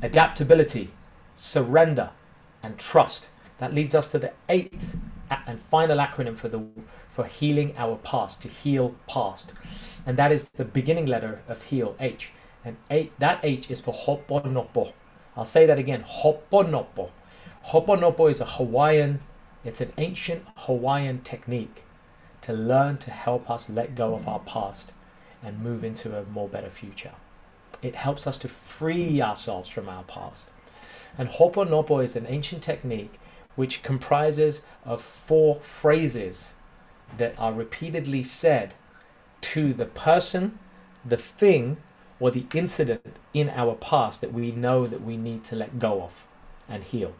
adaptability, 0.00 0.90
surrender, 1.34 2.10
and 2.62 2.78
trust. 2.78 3.30
That 3.58 3.74
leads 3.74 3.96
us 3.96 4.12
to 4.12 4.20
the 4.20 4.32
eighth 4.48 4.96
and 5.28 5.60
final 5.60 5.98
acronym 5.98 6.36
for 6.36 6.48
the 6.48 6.64
for 7.10 7.24
healing 7.24 7.74
our 7.76 7.96
past, 7.96 8.42
to 8.42 8.48
heal 8.48 8.94
past. 9.08 9.52
And 10.06 10.16
that 10.16 10.30
is 10.30 10.48
the 10.50 10.64
beginning 10.64 11.06
letter 11.06 11.42
of 11.48 11.64
heal, 11.64 11.96
H. 11.98 12.30
And 12.64 12.76
eight, 12.90 13.18
that 13.18 13.40
H 13.42 13.68
is 13.72 13.80
for 13.80 13.92
Ho'oponopo. 13.92 14.92
I'll 15.36 15.44
say 15.44 15.66
that 15.66 15.78
again, 15.78 16.04
Ho'oponopo. 16.06 17.10
Ho'oponopo 17.64 18.30
is 18.30 18.40
a 18.40 18.46
Hawaiian, 18.46 19.20
it's 19.64 19.80
an 19.80 19.92
ancient 19.98 20.44
Hawaiian 20.56 21.22
technique 21.22 21.82
to 22.42 22.52
learn 22.52 22.98
to 22.98 23.10
help 23.10 23.50
us 23.50 23.70
let 23.70 23.94
go 23.94 24.14
of 24.14 24.28
our 24.28 24.40
past 24.40 24.92
and 25.42 25.62
move 25.62 25.82
into 25.82 26.16
a 26.16 26.24
more 26.24 26.48
better 26.48 26.70
future. 26.70 27.12
It 27.82 27.94
helps 27.94 28.26
us 28.26 28.38
to 28.38 28.48
free 28.48 29.20
ourselves 29.20 29.68
from 29.68 29.88
our 29.88 30.04
past. 30.04 30.50
And 31.16 31.28
Ho'oponopo 31.28 32.02
is 32.02 32.16
an 32.16 32.26
ancient 32.28 32.62
technique 32.62 33.18
which 33.54 33.82
comprises 33.82 34.62
of 34.84 35.00
four 35.00 35.60
phrases 35.60 36.54
that 37.16 37.38
are 37.38 37.52
repeatedly 37.52 38.24
said 38.24 38.74
to 39.40 39.72
the 39.72 39.86
person, 39.86 40.58
the 41.04 41.16
thing, 41.16 41.76
or 42.20 42.30
the 42.30 42.46
incident 42.54 43.18
in 43.32 43.48
our 43.50 43.74
past 43.74 44.20
that 44.20 44.32
we 44.32 44.50
know 44.52 44.86
that 44.86 45.02
we 45.02 45.16
need 45.16 45.44
to 45.44 45.56
let 45.56 45.78
go 45.78 46.02
of 46.02 46.24
and 46.68 46.84
heal. 46.84 47.12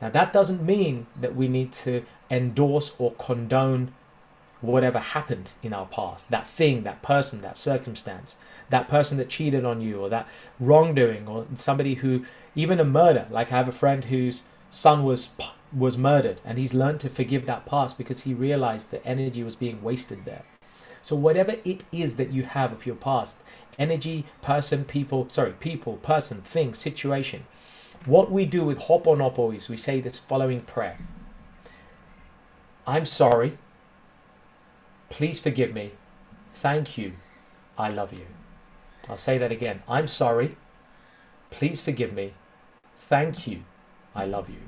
Now, 0.00 0.10
that 0.10 0.32
doesn't 0.32 0.62
mean 0.62 1.06
that 1.18 1.36
we 1.36 1.48
need 1.48 1.72
to 1.84 2.04
endorse 2.30 2.94
or 2.98 3.12
condone 3.12 3.92
whatever 4.60 4.98
happened 4.98 5.52
in 5.62 5.72
our 5.72 5.86
past 5.86 6.30
that 6.30 6.46
thing, 6.46 6.82
that 6.82 7.02
person, 7.02 7.42
that 7.42 7.58
circumstance, 7.58 8.36
that 8.70 8.88
person 8.88 9.18
that 9.18 9.28
cheated 9.28 9.64
on 9.64 9.80
you, 9.80 10.00
or 10.00 10.08
that 10.08 10.26
wrongdoing, 10.58 11.28
or 11.28 11.46
somebody 11.54 11.94
who, 11.94 12.24
even 12.54 12.80
a 12.80 12.84
murder. 12.84 13.26
Like, 13.30 13.52
I 13.52 13.56
have 13.56 13.68
a 13.68 13.72
friend 13.72 14.04
whose 14.06 14.42
son 14.74 15.04
was 15.04 15.30
was 15.72 15.98
murdered 15.98 16.40
and 16.44 16.56
he's 16.56 16.74
learned 16.74 17.00
to 17.00 17.08
forgive 17.08 17.46
that 17.46 17.66
past 17.66 17.98
because 17.98 18.22
he 18.22 18.34
realized 18.34 18.90
that 18.90 19.02
energy 19.04 19.42
was 19.42 19.56
being 19.56 19.82
wasted 19.82 20.24
there 20.24 20.42
so 21.02 21.16
whatever 21.16 21.56
it 21.64 21.84
is 21.92 22.16
that 22.16 22.32
you 22.32 22.44
have 22.44 22.72
of 22.72 22.86
your 22.86 22.94
past 22.94 23.38
energy 23.78 24.24
person 24.42 24.84
people 24.84 25.28
sorry 25.28 25.52
people 25.52 25.94
person 25.98 26.40
thing 26.42 26.74
situation 26.74 27.44
what 28.06 28.30
we 28.30 28.44
do 28.44 28.64
with 28.64 28.78
Ho'oponopo 28.80 29.54
is 29.54 29.68
we 29.68 29.76
say 29.76 30.00
this 30.00 30.18
following 30.18 30.60
prayer 30.60 30.98
I'm 32.86 33.06
sorry. 33.06 33.56
Please 35.08 35.40
forgive 35.40 35.72
me. 35.72 35.92
Thank 36.52 36.98
you. 36.98 37.12
I 37.78 37.88
love 37.88 38.12
you. 38.12 38.26
I'll 39.08 39.18
say 39.18 39.38
that 39.38 39.52
again. 39.52 39.82
I'm 39.88 40.06
sorry. 40.06 40.56
Please 41.50 41.80
forgive 41.80 42.12
me. 42.12 42.34
Thank 42.98 43.46
you. 43.46 43.64
I 44.14 44.26
love 44.26 44.50
you. 44.50 44.60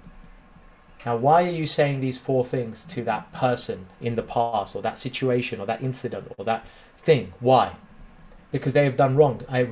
Now, 1.04 1.16
why 1.16 1.44
are 1.44 1.50
you 1.50 1.66
saying 1.66 2.00
these 2.00 2.18
four 2.18 2.44
things 2.44 2.84
to 2.86 3.04
that 3.04 3.32
person 3.32 3.86
in 4.00 4.16
the 4.16 4.22
past, 4.22 4.74
or 4.74 4.82
that 4.82 4.98
situation, 4.98 5.60
or 5.60 5.66
that 5.66 5.82
incident, 5.82 6.32
or 6.36 6.44
that 6.44 6.66
thing? 6.98 7.32
Why? 7.38 7.76
Because 8.52 8.72
they 8.72 8.84
have 8.84 8.96
done 8.96 9.16
wrong. 9.16 9.42
I 9.48 9.68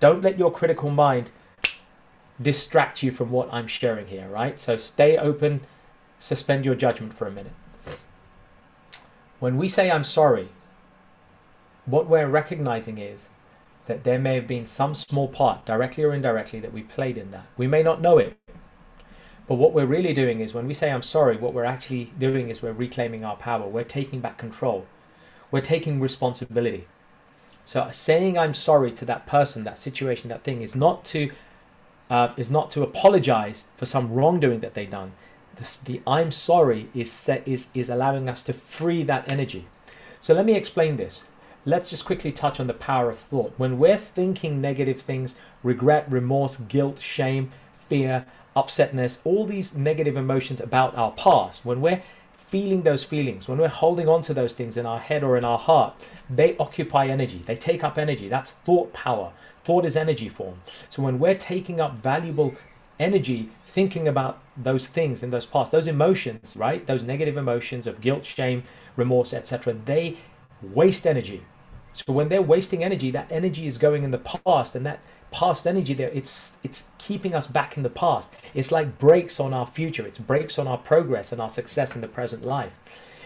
don't 0.00 0.22
let 0.22 0.38
your 0.38 0.52
critical 0.52 0.90
mind 0.90 1.30
distract 2.40 3.02
you 3.02 3.10
from 3.10 3.30
what 3.30 3.52
I'm 3.52 3.66
sharing 3.66 4.06
here, 4.08 4.28
right? 4.28 4.58
So 4.58 4.76
stay 4.76 5.16
open, 5.16 5.60
suspend 6.18 6.64
your 6.64 6.74
judgment 6.74 7.14
for 7.14 7.26
a 7.26 7.30
minute. 7.30 7.52
When 9.40 9.56
we 9.56 9.68
say 9.68 9.90
I'm 9.90 10.04
sorry, 10.04 10.48
what 11.86 12.08
we're 12.08 12.28
recognizing 12.28 12.98
is 12.98 13.28
that 13.86 14.04
there 14.04 14.18
may 14.18 14.34
have 14.36 14.46
been 14.46 14.66
some 14.66 14.94
small 14.94 15.28
part, 15.28 15.66
directly 15.66 16.02
or 16.02 16.14
indirectly, 16.14 16.58
that 16.60 16.72
we 16.72 16.82
played 16.82 17.18
in 17.18 17.30
that. 17.30 17.46
We 17.56 17.66
may 17.66 17.82
not 17.82 18.00
know 18.00 18.18
it, 18.18 18.38
but 19.46 19.56
what 19.56 19.74
we're 19.74 19.84
really 19.84 20.14
doing 20.14 20.40
is 20.40 20.54
when 20.54 20.66
we 20.66 20.74
say 20.74 20.90
I'm 20.90 21.02
sorry, 21.02 21.36
what 21.36 21.52
we're 21.52 21.64
actually 21.64 22.12
doing 22.18 22.48
is 22.48 22.62
we're 22.62 22.72
reclaiming 22.72 23.24
our 23.24 23.36
power. 23.36 23.68
We're 23.68 23.84
taking 23.84 24.20
back 24.20 24.38
control. 24.38 24.86
We're 25.50 25.60
taking 25.60 26.00
responsibility. 26.00 26.86
So 27.64 27.88
saying 27.90 28.38
I'm 28.38 28.54
sorry 28.54 28.92
to 28.92 29.04
that 29.06 29.26
person, 29.26 29.64
that 29.64 29.78
situation, 29.78 30.28
that 30.28 30.42
thing 30.42 30.62
is 30.62 30.74
not 30.74 31.04
to 31.06 31.30
uh, 32.10 32.32
is 32.36 32.50
not 32.50 32.70
to 32.72 32.82
apologize 32.82 33.64
for 33.76 33.86
some 33.86 34.12
wrongdoing 34.12 34.60
that 34.60 34.74
they've 34.74 34.90
done. 34.90 35.12
The 35.84 36.02
I'm 36.06 36.32
sorry 36.32 36.88
is 36.94 37.10
set, 37.10 37.46
is 37.48 37.68
is 37.74 37.88
allowing 37.88 38.28
us 38.28 38.42
to 38.44 38.52
free 38.52 39.02
that 39.04 39.28
energy. 39.30 39.66
So 40.20 40.34
let 40.34 40.44
me 40.44 40.54
explain 40.54 40.96
this. 40.96 41.24
Let's 41.66 41.88
just 41.88 42.04
quickly 42.04 42.32
touch 42.32 42.60
on 42.60 42.66
the 42.66 42.74
power 42.74 43.08
of 43.08 43.18
thought. 43.18 43.54
When 43.56 43.78
we're 43.78 43.98
thinking 43.98 44.60
negative 44.60 45.00
things, 45.00 45.34
regret, 45.62 46.10
remorse, 46.10 46.58
guilt, 46.58 47.00
shame, 47.00 47.52
fear, 47.88 48.26
upsetness, 48.54 49.20
all 49.24 49.46
these 49.46 49.76
negative 49.76 50.16
emotions 50.16 50.60
about 50.60 50.94
our 50.94 51.12
past, 51.12 51.64
when 51.64 51.80
we're 51.80 52.02
feeling 52.46 52.82
those 52.82 53.04
feelings, 53.04 53.48
when 53.48 53.58
we're 53.58 53.68
holding 53.68 54.08
on 54.08 54.22
to 54.22 54.34
those 54.34 54.54
things 54.54 54.76
in 54.76 54.86
our 54.86 54.98
head 54.98 55.24
or 55.24 55.36
in 55.36 55.44
our 55.44 55.58
heart, 55.58 55.94
they 56.30 56.56
occupy 56.58 57.06
energy. 57.06 57.42
They 57.44 57.56
take 57.56 57.82
up 57.82 57.98
energy. 57.98 58.28
That's 58.28 58.52
thought 58.52 58.92
power. 58.92 59.32
Thought 59.64 59.84
is 59.84 59.96
energy 59.96 60.28
form. 60.28 60.60
So 60.88 61.02
when 61.02 61.18
we're 61.18 61.34
taking 61.34 61.80
up 61.80 61.94
valuable 61.94 62.54
energy 63.00 63.50
thinking 63.66 64.06
about 64.06 64.40
those 64.56 64.86
things 64.86 65.22
in 65.22 65.30
those 65.30 65.46
past, 65.46 65.72
those 65.72 65.88
emotions, 65.88 66.56
right? 66.56 66.86
Those 66.86 67.02
negative 67.02 67.36
emotions 67.36 67.88
of 67.88 68.00
guilt, 68.00 68.24
shame, 68.24 68.62
remorse, 68.94 69.34
etc., 69.34 69.72
they 69.72 70.18
waste 70.62 71.06
energy. 71.06 71.42
So 71.92 72.12
when 72.12 72.28
they're 72.28 72.42
wasting 72.42 72.84
energy, 72.84 73.10
that 73.10 73.26
energy 73.30 73.66
is 73.66 73.78
going 73.78 74.04
in 74.04 74.12
the 74.12 74.18
past, 74.18 74.76
and 74.76 74.86
that 74.86 75.00
past 75.34 75.66
energy 75.66 75.94
there 75.94 76.10
it's 76.10 76.58
it's 76.62 76.90
keeping 76.98 77.34
us 77.34 77.48
back 77.48 77.76
in 77.76 77.82
the 77.82 77.90
past. 77.90 78.32
It's 78.54 78.70
like 78.70 78.98
brakes 78.98 79.40
on 79.40 79.52
our 79.52 79.66
future. 79.66 80.06
It's 80.06 80.16
brakes 80.16 80.60
on 80.60 80.68
our 80.68 80.78
progress 80.78 81.32
and 81.32 81.40
our 81.40 81.50
success 81.50 81.96
in 81.96 82.00
the 82.00 82.08
present 82.08 82.44
life. 82.44 82.72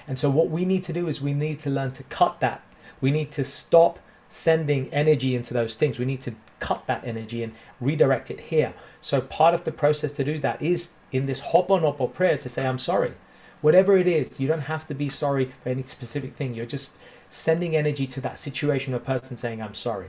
And 0.06 0.18
so 0.18 0.30
what 0.30 0.48
we 0.48 0.64
need 0.64 0.82
to 0.84 0.92
do 0.94 1.06
is 1.06 1.20
we 1.20 1.34
need 1.34 1.58
to 1.60 1.70
learn 1.70 1.92
to 1.92 2.02
cut 2.04 2.40
that. 2.40 2.62
We 3.02 3.10
need 3.10 3.30
to 3.32 3.44
stop 3.44 3.98
sending 4.30 4.92
energy 4.92 5.36
into 5.36 5.52
those 5.52 5.76
things. 5.76 5.98
We 5.98 6.06
need 6.06 6.22
to 6.22 6.34
cut 6.60 6.86
that 6.86 7.04
energy 7.04 7.42
and 7.42 7.52
redirect 7.78 8.30
it 8.30 8.40
here. 8.40 8.72
So 9.02 9.20
part 9.20 9.52
of 9.52 9.64
the 9.64 9.70
process 9.70 10.12
to 10.12 10.24
do 10.24 10.38
that 10.38 10.62
is 10.62 10.94
in 11.12 11.26
this 11.26 11.40
Ho'oponopo 11.40 12.12
prayer 12.12 12.38
to 12.38 12.48
say 12.48 12.66
i'm 12.66 12.78
sorry. 12.78 13.12
Whatever 13.60 13.98
it 13.98 14.08
is 14.08 14.40
you 14.40 14.48
don't 14.48 14.70
have 14.72 14.86
to 14.88 14.94
be 14.94 15.10
sorry 15.10 15.52
for 15.62 15.68
any 15.68 15.82
specific 15.82 16.36
thing. 16.36 16.54
You're 16.54 16.66
just 16.66 16.90
sending 17.28 17.76
energy 17.76 18.06
to 18.06 18.20
that 18.22 18.38
situation 18.38 18.94
or 18.94 18.98
person 18.98 19.36
saying 19.36 19.60
i'm 19.60 19.74
sorry 19.74 20.08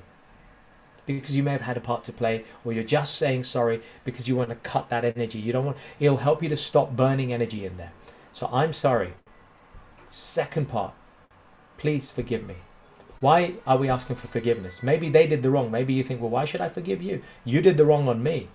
because 1.16 1.36
you 1.36 1.44
may 1.44 1.52
have 1.52 1.62
had 1.62 1.78
a 1.78 1.82
part 1.82 2.04
to 2.06 2.14
play, 2.14 2.44
or 2.64 2.74
you're 2.74 2.84
just 2.84 3.16
saying 3.16 3.44
sorry 3.44 3.82
because 4.04 4.28
you 4.28 4.36
want 4.36 4.50
to 4.50 4.56
cut 4.56 4.90
that 4.90 5.06
energy. 5.06 5.40
You 5.40 5.54
don't 5.54 5.66
want 5.66 5.78
it'll 6.00 6.18
help 6.18 6.44
you 6.44 6.50
to 6.50 6.58
stop 6.58 6.96
burning 6.96 7.34
energy 7.34 7.66
in 7.66 7.78
there. 7.78 7.92
So 8.34 8.50
I'm 8.52 8.74
sorry. 8.74 9.14
Second 10.10 10.70
part, 10.70 10.94
please 11.78 12.12
forgive 12.12 12.46
me. 12.46 12.56
Why 13.20 13.56
are 13.68 13.78
we 13.78 13.90
asking 13.90 14.16
for 14.16 14.28
forgiveness? 14.28 14.82
Maybe 14.82 15.10
they 15.10 15.28
did 15.28 15.44
the 15.44 15.50
wrong. 15.50 15.70
Maybe 15.70 15.94
you 15.94 16.04
think, 16.04 16.22
well, 16.22 16.30
why 16.30 16.46
should 16.46 16.62
I 16.62 16.70
forgive 16.70 17.02
you? 17.02 17.22
You 17.44 17.62
did 17.62 17.78
the 17.78 17.86
wrong 17.86 18.08
on 18.08 18.24
me. 18.24 18.48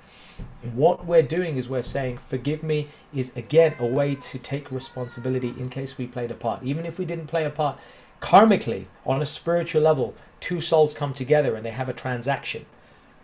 What 0.72 1.04
we're 1.04 1.22
doing 1.22 1.58
is 1.58 1.68
we're 1.68 1.82
saying, 1.82 2.18
forgive 2.26 2.62
me 2.62 2.88
is 3.14 3.36
again 3.36 3.74
a 3.78 3.86
way 3.86 4.14
to 4.16 4.38
take 4.38 4.72
responsibility 4.72 5.54
in 5.58 5.68
case 5.68 5.98
we 5.98 6.06
played 6.06 6.30
a 6.30 6.34
part. 6.34 6.62
Even 6.64 6.86
if 6.86 6.98
we 6.98 7.04
didn't 7.04 7.26
play 7.26 7.44
a 7.44 7.50
part, 7.50 7.78
karmically, 8.24 8.86
on 9.04 9.20
a 9.20 9.26
spiritual 9.26 9.82
level, 9.82 10.14
two 10.40 10.58
souls 10.58 10.94
come 10.94 11.12
together 11.12 11.54
and 11.54 11.64
they 11.64 11.70
have 11.70 11.90
a 11.90 11.92
transaction, 11.92 12.64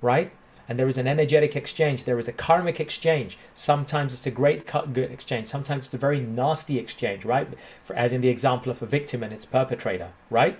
right? 0.03 0.31
And 0.69 0.79
there 0.79 0.89
is 0.89 0.99
an 0.99 1.09
energetic 1.09 1.57
exchange. 1.57 2.05
There 2.05 2.19
is 2.19 2.29
a 2.29 2.35
karmic 2.35 2.79
exchange. 2.79 3.39
Sometimes 3.55 4.13
it's 4.13 4.27
a 4.27 4.31
great 4.31 4.67
good 4.93 5.11
exchange. 5.11 5.49
Sometimes 5.49 5.87
it's 5.87 5.95
a 5.95 5.99
very 5.99 6.21
nasty 6.21 6.79
exchange, 6.79 7.25
right? 7.25 7.49
For, 7.83 7.97
as 7.97 8.13
in 8.13 8.21
the 8.21 8.29
example 8.29 8.71
of 8.71 8.83
a 8.83 8.87
victim 8.87 9.23
and 9.23 9.33
its 9.33 9.47
perpetrator, 9.47 10.11
right? 10.29 10.59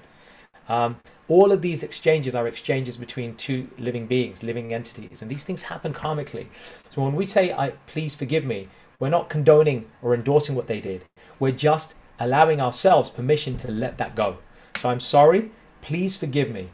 Um, 0.71 0.97
all 1.29 1.53
of 1.53 1.61
these 1.61 1.83
exchanges 1.83 2.35
are 2.35 2.49
exchanges 2.49 2.97
between 2.97 3.37
two 3.37 3.69
living 3.79 4.07
beings, 4.07 4.43
living 4.43 4.73
entities, 4.73 5.21
and 5.21 5.31
these 5.31 5.45
things 5.45 5.65
happen 5.65 5.93
karmically. 5.93 6.47
So 6.89 7.03
when 7.03 7.15
we 7.15 7.27
say, 7.27 7.53
"I 7.53 7.75
please 7.87 8.17
forgive 8.17 8.45
me," 8.45 8.69
we're 8.99 9.11
not 9.11 9.29
condoning 9.29 9.85
or 10.01 10.15
endorsing 10.15 10.55
what 10.55 10.67
they 10.67 10.81
did. 10.81 11.05
We're 11.39 11.53
just 11.53 11.95
allowing 12.21 12.61
ourselves 12.61 13.11
permission 13.11 13.57
to 13.57 13.73
let 13.73 13.99
that 13.99 14.15
go. 14.15 14.37
So 14.81 14.91
I'm 14.91 15.01
sorry, 15.01 15.51
please 15.81 16.17
forgive 16.17 16.51
me. 16.51 16.69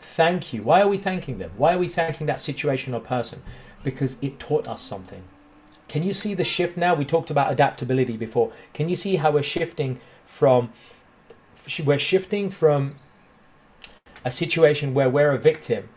Thank 0.00 0.52
you. 0.52 0.62
Why 0.62 0.82
are 0.82 0.88
we 0.88 0.98
thanking 0.98 1.38
them? 1.38 1.52
Why 1.56 1.74
are 1.74 1.78
we 1.78 1.88
thanking 1.88 2.26
that 2.26 2.40
situation 2.40 2.94
or 2.94 3.00
person? 3.00 3.42
Because 3.82 4.18
it 4.22 4.38
taught 4.38 4.68
us 4.68 4.80
something. 4.80 5.24
Can 5.88 6.02
you 6.02 6.12
see 6.12 6.34
the 6.34 6.44
shift 6.44 6.76
now? 6.76 6.94
We 6.94 7.04
talked 7.04 7.30
about 7.30 7.50
adaptability 7.50 8.16
before. 8.16 8.52
Can 8.72 8.88
you 8.88 8.96
see 8.96 9.16
how 9.16 9.32
we're 9.32 9.42
shifting 9.42 10.00
from 10.26 10.72
we're 11.84 11.98
shifting 11.98 12.50
from 12.50 12.96
a 14.24 14.30
situation 14.30 14.92
where 14.92 15.08
we're 15.08 15.32
a 15.32 15.38
victim 15.38 15.88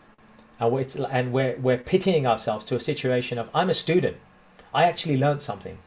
and 0.58 0.96
and 1.10 1.32
we're, 1.32 1.56
we're 1.56 1.78
pitying 1.78 2.26
ourselves 2.26 2.64
to 2.66 2.76
a 2.76 2.80
situation 2.80 3.38
of 3.38 3.48
I'm 3.54 3.70
a 3.70 3.74
student. 3.74 4.16
I 4.72 4.84
actually 4.84 5.16
learned 5.16 5.42
something 5.42 5.78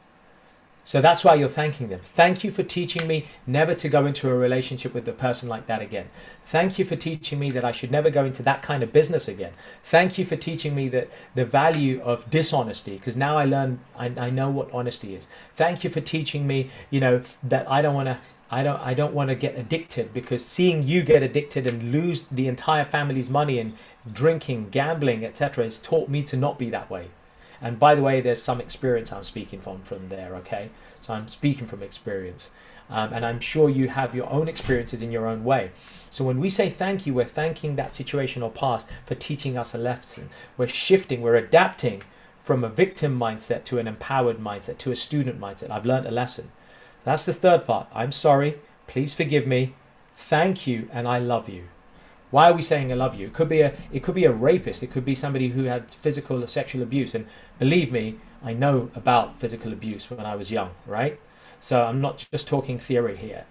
So 0.84 1.00
that's 1.00 1.24
why 1.24 1.36
you're 1.36 1.48
thanking 1.48 1.89
them. 1.89 2.02
Thank 2.04 2.44
you 2.44 2.52
for 2.52 2.63
teaching 2.63 3.08
me 3.08 3.28
never 3.46 3.76
to 3.76 3.88
go 3.88 4.06
into 4.06 4.30
a 4.30 4.34
relationship 4.34 4.94
with 4.94 5.08
a 5.08 5.13
person 5.13 5.48
like 5.48 5.67
that 5.67 5.82
again. 5.82 6.10
Thank 6.46 6.80
you 6.80 6.86
for 6.86 6.96
teaching 6.96 7.39
me 7.39 7.52
that 7.52 7.63
I 7.63 7.72
should 7.72 7.91
never 7.91 8.10
go 8.10 8.26
into 8.26 8.41
that 8.44 8.63
kind 8.63 8.82
of 8.82 8.91
business 8.91 9.28
again. 9.28 9.54
Thank 9.84 10.17
you 10.17 10.26
for 10.26 10.36
teaching 10.36 10.76
me 10.76 10.89
that 10.89 11.10
the 11.36 11.46
value 11.46 12.02
of 12.02 12.30
dishonesty, 12.30 12.98
because 12.98 13.15
now 13.15 13.38
I 13.38 13.46
learn, 13.46 13.80
I, 13.96 14.08
I 14.17 14.30
know 14.32 14.50
what 14.50 14.72
honesty 14.74 15.15
is. 15.15 15.28
Thank 15.54 15.84
you 15.84 15.89
for 15.89 16.02
teaching 16.02 16.48
me, 16.48 16.72
you 16.89 17.00
know, 17.00 17.22
that 17.44 17.70
I 17.70 17.82
don't 17.82 17.96
want 17.96 18.08
to 18.08 18.17
I 18.54 18.63
don't 18.63 18.82
I 18.82 18.94
don't 18.94 19.13
want 19.13 19.30
to 19.30 19.36
get 19.36 19.58
addicted 19.58 20.13
because 20.13 20.44
seeing 20.44 20.84
you 20.84 21.04
get 21.04 21.24
addicted 21.24 21.65
and 21.65 21.94
lose 21.94 22.28
the 22.28 22.50
entire 22.50 22.84
family's 22.84 23.30
money 23.30 23.60
and 23.60 23.78
drinking, 24.12 24.72
gambling, 24.72 25.24
etc. 25.24 25.63
has 25.63 25.80
taught 25.80 26.10
me 26.10 26.22
to 26.24 26.36
not 26.36 26.60
be 26.60 26.70
that 26.70 26.89
way. 26.89 27.08
And 27.62 27.80
by 27.80 27.95
the 27.95 28.02
way, 28.02 28.21
there's 28.21 28.41
some 28.41 28.60
experience 28.60 29.12
I'm 29.12 29.24
speaking 29.24 29.62
from 29.62 29.82
from 29.84 30.10
there. 30.10 30.36
Okay, 30.38 30.69
so 31.02 31.13
I'm 31.13 31.28
speaking 31.28 31.67
from 31.67 31.84
experience, 31.84 32.52
um, 32.89 33.13
and 33.13 33.26
I'm 33.26 33.39
sure 33.39 33.69
you 33.69 33.89
have 33.89 34.15
your 34.15 34.30
own 34.30 34.47
experiences 34.47 35.02
in 35.02 35.12
your 35.12 35.28
own 35.28 35.43
way. 35.43 35.71
So 36.10 36.24
when 36.24 36.39
we 36.39 36.50
say 36.50 36.69
thank 36.69 37.06
you, 37.06 37.13
we're 37.13 37.26
thanking 37.26 37.76
that 37.76 37.93
situation 37.93 38.43
or 38.43 38.52
past 38.52 38.89
for 39.06 39.15
teaching 39.15 39.58
us 39.58 39.74
a 39.74 39.78
lesson. 39.78 40.30
We're 40.58 40.67
shifting, 40.67 41.21
we're 41.21 41.36
adapting 41.36 42.04
from 42.43 42.63
a 42.63 42.69
victim 42.69 43.17
mindset 43.17 43.63
to 43.65 43.80
an 43.80 43.88
empowered 43.88 44.39
mindset 44.39 44.78
to 44.80 44.91
a 44.91 44.95
student 44.95 45.39
mindset. 45.39 45.69
I've 45.69 45.86
learned 45.86 46.08
a 46.08 46.12
lesson. 46.12 46.52
That's 47.04 47.26
the 47.26 47.34
third 47.34 47.65
part. 47.65 47.88
I'm 47.93 48.12
sorry. 48.12 48.60
Please 48.88 49.13
forgive 49.13 49.47
me. 49.47 49.74
Thank 50.15 50.67
you, 50.67 50.89
and 50.91 51.08
I 51.08 51.19
love 51.19 51.47
you. 51.47 51.65
Why 52.32 52.50
are 52.50 52.54
we 52.54 52.62
saying 52.62 52.91
I 52.91 52.96
love 52.96 53.15
you? 53.15 53.28
It 53.28 53.34
could 53.34 53.50
be 53.50 53.62
a 53.62 53.74
it 53.91 54.02
could 54.04 54.15
be 54.15 54.26
a 54.26 54.32
rapist. 54.32 54.82
It 54.82 54.91
could 54.91 55.06
be 55.06 55.15
somebody 55.15 55.50
who 55.50 55.65
had 55.65 55.91
physical 55.91 56.44
or 56.44 56.48
sexual 56.48 56.82
abuse. 56.82 57.13
And 57.13 57.28
believe 57.60 57.91
me, 57.91 58.17
I 58.44 58.54
know 58.54 58.89
about 58.96 59.39
physical 59.39 59.74
abuse 59.74 60.10
when 60.10 60.26
I 60.26 60.36
was 60.36 60.50
young, 60.50 60.72
right? 60.88 61.20
So 61.60 61.84
I'm 61.84 62.02
not 62.02 62.26
just 62.32 62.48
talking 62.48 62.80
theory 62.80 63.17
here. 63.17 63.46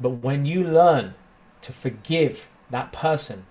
But 0.00 0.10
when 0.10 0.44
you 0.44 0.62
learn 0.62 1.14
to 1.62 1.72
forgive 1.72 2.48
that 2.70 2.92
person, 2.92 3.46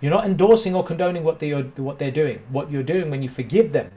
you're 0.00 0.10
not 0.10 0.24
endorsing 0.24 0.74
or 0.74 0.84
condoning 0.84 1.24
what 1.24 1.40
they 1.40 1.52
are 1.52 1.64
what 1.76 1.98
they're 1.98 2.12
doing. 2.12 2.42
What 2.48 2.70
you're 2.70 2.82
doing 2.84 3.10
when 3.10 3.22
you 3.22 3.28
forgive 3.28 3.72
them 3.72 3.90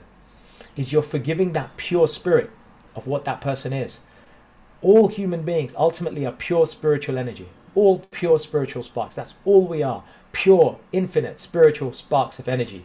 is 0.76 0.92
you're 0.92 1.02
forgiving 1.02 1.52
that 1.52 1.76
pure 1.76 2.08
spirit 2.08 2.50
of 2.96 3.06
what 3.06 3.24
that 3.24 3.40
person 3.40 3.72
is. 3.72 4.00
All 4.82 5.08
human 5.08 5.42
beings 5.42 5.74
ultimately 5.76 6.26
are 6.26 6.32
pure 6.32 6.66
spiritual 6.66 7.16
energy 7.16 7.48
all 7.76 8.00
pure 8.10 8.40
spiritual 8.40 8.82
sparks. 8.82 9.14
That's 9.14 9.34
all 9.44 9.64
we 9.66 9.82
are. 9.82 10.02
Pure, 10.32 10.78
infinite 10.90 11.38
spiritual 11.38 11.92
sparks 11.92 12.40
of 12.40 12.48
energy. 12.48 12.84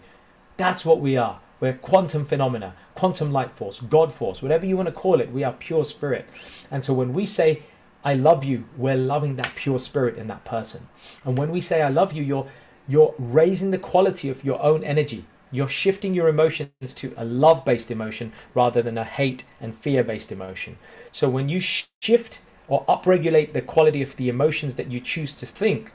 That's 0.57 0.85
what 0.85 0.99
we 0.99 1.17
are. 1.17 1.39
We're 1.59 1.73
quantum 1.73 2.25
phenomena, 2.25 2.75
quantum 2.95 3.31
light 3.31 3.51
force, 3.51 3.79
God 3.79 4.11
force, 4.13 4.41
whatever 4.41 4.65
you 4.65 4.77
want 4.77 4.87
to 4.87 4.93
call 4.93 5.21
it. 5.21 5.31
We 5.31 5.43
are 5.43 5.53
pure 5.53 5.85
spirit. 5.85 6.27
And 6.69 6.83
so 6.83 6.93
when 6.93 7.13
we 7.13 7.25
say, 7.25 7.63
I 8.03 8.15
love 8.15 8.43
you, 8.43 8.65
we're 8.77 8.97
loving 8.97 9.35
that 9.35 9.53
pure 9.55 9.79
spirit 9.79 10.17
in 10.17 10.27
that 10.27 10.43
person. 10.43 10.89
And 11.23 11.37
when 11.37 11.51
we 11.51 11.61
say, 11.61 11.81
I 11.81 11.89
love 11.89 12.13
you, 12.13 12.23
you're, 12.23 12.47
you're 12.87 13.13
raising 13.17 13.71
the 13.71 13.77
quality 13.77 14.27
of 14.29 14.43
your 14.43 14.61
own 14.61 14.83
energy. 14.83 15.25
You're 15.51 15.69
shifting 15.69 16.13
your 16.13 16.27
emotions 16.27 16.95
to 16.95 17.13
a 17.15 17.25
love 17.25 17.63
based 17.63 17.91
emotion 17.91 18.31
rather 18.55 18.81
than 18.81 18.97
a 18.97 19.03
hate 19.03 19.43
and 19.59 19.77
fear 19.77 20.03
based 20.03 20.31
emotion. 20.31 20.77
So 21.11 21.29
when 21.29 21.47
you 21.47 21.59
shift 21.59 22.39
or 22.71 22.85
upregulate 22.85 23.51
the 23.51 23.61
quality 23.61 24.01
of 24.01 24.15
the 24.15 24.29
emotions 24.29 24.77
that 24.77 24.89
you 24.89 25.01
choose 25.01 25.33
to 25.35 25.45
think, 25.45 25.91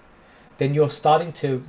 then 0.58 0.74
you're 0.74 0.90
starting 0.90 1.32
to 1.32 1.64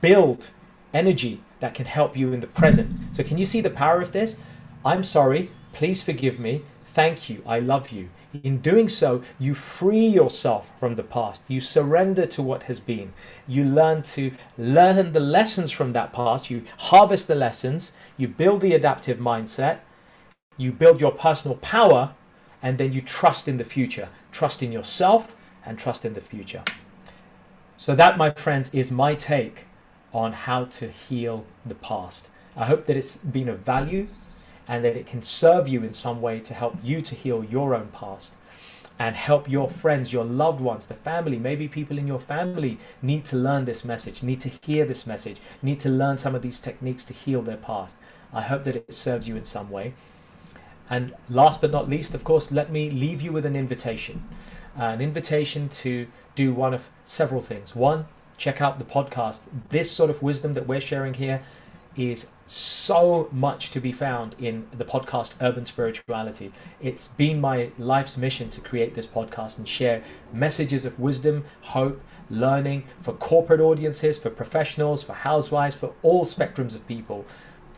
build 0.00 0.50
energy 0.94 1.42
that 1.58 1.74
can 1.74 1.86
help 1.86 2.16
you 2.16 2.32
in 2.32 2.38
the 2.38 2.46
present. 2.46 2.88
So, 3.12 3.24
can 3.24 3.38
you 3.38 3.44
see 3.44 3.60
the 3.60 3.70
power 3.70 4.00
of 4.00 4.12
this? 4.12 4.38
I'm 4.84 5.02
sorry, 5.02 5.50
please 5.72 6.04
forgive 6.04 6.38
me, 6.38 6.62
thank 6.86 7.28
you, 7.28 7.42
I 7.44 7.58
love 7.58 7.90
you. 7.90 8.10
In 8.44 8.58
doing 8.58 8.88
so, 8.88 9.24
you 9.36 9.52
free 9.54 10.06
yourself 10.06 10.70
from 10.78 10.94
the 10.94 11.02
past. 11.02 11.42
You 11.48 11.60
surrender 11.60 12.24
to 12.26 12.42
what 12.42 12.64
has 12.64 12.78
been. 12.78 13.14
You 13.48 13.64
learn 13.64 14.02
to 14.14 14.32
learn 14.56 15.12
the 15.12 15.20
lessons 15.20 15.72
from 15.72 15.92
that 15.94 16.12
past. 16.12 16.50
You 16.50 16.62
harvest 16.78 17.26
the 17.28 17.34
lessons. 17.34 17.92
You 18.16 18.28
build 18.28 18.60
the 18.60 18.74
adaptive 18.74 19.18
mindset. 19.18 19.78
You 20.56 20.70
build 20.70 21.00
your 21.00 21.12
personal 21.12 21.56
power. 21.58 22.14
And 22.66 22.78
then 22.78 22.92
you 22.92 23.00
trust 23.00 23.46
in 23.46 23.58
the 23.58 23.64
future 23.76 24.08
trust 24.32 24.62
in 24.62 24.70
yourself, 24.70 25.34
and 25.64 25.78
trust 25.78 26.04
in 26.04 26.14
the 26.14 26.20
future. 26.20 26.62
So, 27.78 27.94
that, 27.94 28.18
my 28.18 28.30
friends, 28.30 28.74
is 28.74 28.90
my 28.90 29.14
take 29.14 29.64
on 30.12 30.32
how 30.32 30.64
to 30.78 30.88
heal 30.88 31.46
the 31.64 31.74
past. 31.74 32.28
I 32.56 32.66
hope 32.66 32.86
that 32.86 32.96
it's 32.96 33.16
been 33.16 33.48
of 33.48 33.60
value 33.60 34.08
and 34.68 34.84
that 34.84 34.96
it 34.96 35.06
can 35.06 35.22
serve 35.22 35.68
you 35.68 35.84
in 35.84 35.94
some 35.94 36.20
way 36.20 36.40
to 36.40 36.54
help 36.54 36.76
you 36.82 37.00
to 37.02 37.14
heal 37.14 37.44
your 37.44 37.74
own 37.74 37.88
past 37.88 38.34
and 38.98 39.14
help 39.14 39.48
your 39.48 39.70
friends, 39.70 40.12
your 40.12 40.24
loved 40.24 40.60
ones, 40.60 40.86
the 40.86 40.94
family. 40.94 41.38
Maybe 41.38 41.68
people 41.68 41.98
in 41.98 42.06
your 42.06 42.18
family 42.18 42.78
need 43.00 43.24
to 43.26 43.36
learn 43.36 43.64
this 43.64 43.84
message, 43.84 44.22
need 44.22 44.40
to 44.40 44.50
hear 44.66 44.84
this 44.84 45.06
message, 45.06 45.38
need 45.62 45.80
to 45.80 45.88
learn 45.88 46.18
some 46.18 46.34
of 46.34 46.42
these 46.42 46.60
techniques 46.60 47.04
to 47.06 47.14
heal 47.14 47.42
their 47.42 47.56
past. 47.56 47.96
I 48.32 48.42
hope 48.42 48.64
that 48.64 48.76
it 48.76 48.92
serves 48.92 49.28
you 49.28 49.36
in 49.36 49.44
some 49.44 49.70
way. 49.70 49.94
And 50.88 51.14
last 51.28 51.60
but 51.60 51.70
not 51.70 51.88
least, 51.88 52.14
of 52.14 52.24
course, 52.24 52.52
let 52.52 52.70
me 52.70 52.90
leave 52.90 53.20
you 53.20 53.32
with 53.32 53.44
an 53.44 53.56
invitation. 53.56 54.24
Uh, 54.78 54.84
an 54.84 55.00
invitation 55.00 55.68
to 55.68 56.06
do 56.34 56.52
one 56.52 56.74
of 56.74 56.88
several 57.04 57.40
things. 57.40 57.74
One, 57.74 58.06
check 58.36 58.60
out 58.60 58.78
the 58.78 58.84
podcast. 58.84 59.42
This 59.70 59.90
sort 59.90 60.10
of 60.10 60.22
wisdom 60.22 60.54
that 60.54 60.66
we're 60.66 60.80
sharing 60.80 61.14
here 61.14 61.42
is 61.96 62.30
so 62.46 63.28
much 63.32 63.70
to 63.70 63.80
be 63.80 63.90
found 63.90 64.36
in 64.38 64.66
the 64.76 64.84
podcast 64.84 65.34
Urban 65.40 65.64
Spirituality. 65.64 66.52
It's 66.80 67.08
been 67.08 67.40
my 67.40 67.70
life's 67.78 68.16
mission 68.16 68.50
to 68.50 68.60
create 68.60 68.94
this 68.94 69.06
podcast 69.06 69.58
and 69.58 69.68
share 69.68 70.04
messages 70.32 70.84
of 70.84 71.00
wisdom, 71.00 71.44
hope, 71.62 72.00
learning 72.28 72.84
for 73.00 73.12
corporate 73.14 73.60
audiences, 73.60 74.18
for 74.18 74.30
professionals, 74.30 75.02
for 75.02 75.14
housewives, 75.14 75.74
for 75.74 75.94
all 76.02 76.24
spectrums 76.24 76.74
of 76.74 76.86
people. 76.86 77.24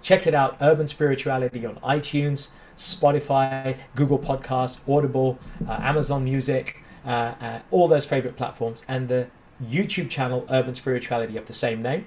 Check 0.03 0.27
it 0.27 0.35
out, 0.35 0.57
Urban 0.61 0.89
Spirituality 0.89 1.65
on 1.65 1.77
iTunes. 1.77 2.51
Spotify, 2.79 3.77
Google 3.95 4.19
Podcasts, 4.19 4.81
Audible, 4.89 5.39
uh, 5.69 5.73
Amazon 5.83 6.25
Music, 6.25 6.83
uh, 7.05 7.35
uh, 7.41 7.59
all 7.71 7.89
those 7.89 8.07
favorite 8.07 8.37
platforms, 8.37 8.85
and 8.89 9.09
the 9.09 9.27
YouTube 9.63 10.09
channel 10.09 10.47
Urban 10.49 10.75
Spirituality 10.75 11.37
of 11.37 11.47
the 11.47 11.55
same 11.55 11.83
name. 11.83 12.07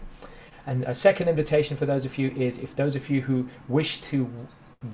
And 0.66 0.84
a 0.84 0.96
second 0.96 1.28
invitation 1.28 1.76
for 1.76 1.86
those 1.86 2.06
of 2.06 2.18
you 2.18 2.30
is 2.32 2.58
if 2.58 2.76
those 2.76 2.96
of 2.96 3.10
you 3.10 3.22
who 3.22 3.50
wish 3.68 4.00
to 4.02 4.32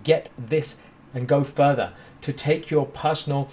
get 0.03 0.29
this 0.37 0.79
and 1.13 1.27
go 1.27 1.43
further, 1.43 1.93
to 2.21 2.33
take 2.33 2.69
your 2.71 2.85
personal 2.85 3.49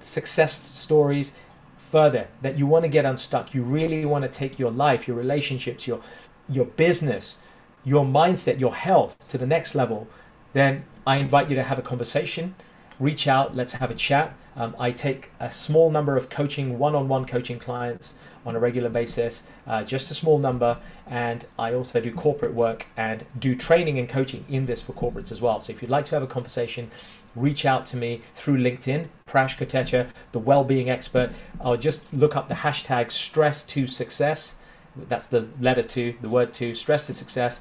success 0.00 0.60
stories 0.62 1.34
further, 1.76 2.28
that 2.42 2.58
you 2.58 2.66
want 2.66 2.84
to 2.84 2.88
get 2.88 3.04
unstuck, 3.04 3.54
you 3.54 3.62
really 3.62 4.04
want 4.04 4.24
to 4.24 4.30
take 4.30 4.58
your 4.58 4.70
life, 4.70 5.06
your 5.06 5.16
relationships, 5.16 5.86
your 5.86 6.00
your 6.48 6.64
business, 6.64 7.38
your 7.84 8.04
mindset, 8.04 8.60
your 8.60 8.74
health 8.74 9.16
to 9.28 9.36
the 9.36 9.46
next 9.46 9.74
level, 9.74 10.06
then 10.52 10.84
I 11.06 11.18
invite 11.18 11.48
you 11.48 11.54
to 11.54 11.62
have 11.62 11.78
a 11.78 11.82
conversation. 11.82 12.56
Reach 12.98 13.28
out, 13.28 13.54
let's 13.54 13.74
have 13.74 13.90
a 13.90 13.94
chat. 13.94 14.34
Um, 14.56 14.74
I 14.78 14.90
take 14.90 15.30
a 15.38 15.52
small 15.52 15.90
number 15.90 16.16
of 16.16 16.28
coaching, 16.28 16.78
one 16.78 16.94
on 16.94 17.08
one 17.08 17.26
coaching 17.26 17.58
clients 17.58 18.14
on 18.44 18.56
a 18.56 18.58
regular 18.58 18.88
basis, 18.88 19.46
uh, 19.66 19.82
just 19.84 20.10
a 20.10 20.14
small 20.14 20.38
number. 20.38 20.78
And 21.06 21.46
I 21.58 21.74
also 21.74 22.00
do 22.00 22.12
corporate 22.12 22.54
work 22.54 22.86
and 22.96 23.24
do 23.38 23.54
training 23.54 23.98
and 23.98 24.08
coaching 24.08 24.44
in 24.48 24.66
this 24.66 24.82
for 24.82 24.92
corporates 24.94 25.30
as 25.30 25.40
well. 25.40 25.60
So 25.60 25.72
if 25.72 25.82
you'd 25.82 25.90
like 25.90 26.06
to 26.06 26.14
have 26.16 26.22
a 26.22 26.26
conversation, 26.26 26.90
reach 27.36 27.64
out 27.66 27.86
to 27.88 27.96
me 27.96 28.22
through 28.34 28.58
LinkedIn, 28.58 29.08
Prash 29.28 29.56
Kotecha, 29.58 30.08
the 30.32 30.38
well-being 30.38 30.88
expert. 30.88 31.30
I'll 31.60 31.76
just 31.76 32.14
look 32.14 32.34
up 32.34 32.48
the 32.48 32.54
hashtag 32.54 33.12
stress 33.12 33.64
to 33.66 33.86
success. 33.86 34.56
That's 34.96 35.28
the 35.28 35.48
letter 35.60 35.82
to, 35.82 36.14
the 36.20 36.28
word 36.28 36.54
to, 36.54 36.74
stress 36.74 37.06
to 37.06 37.12
success. 37.12 37.60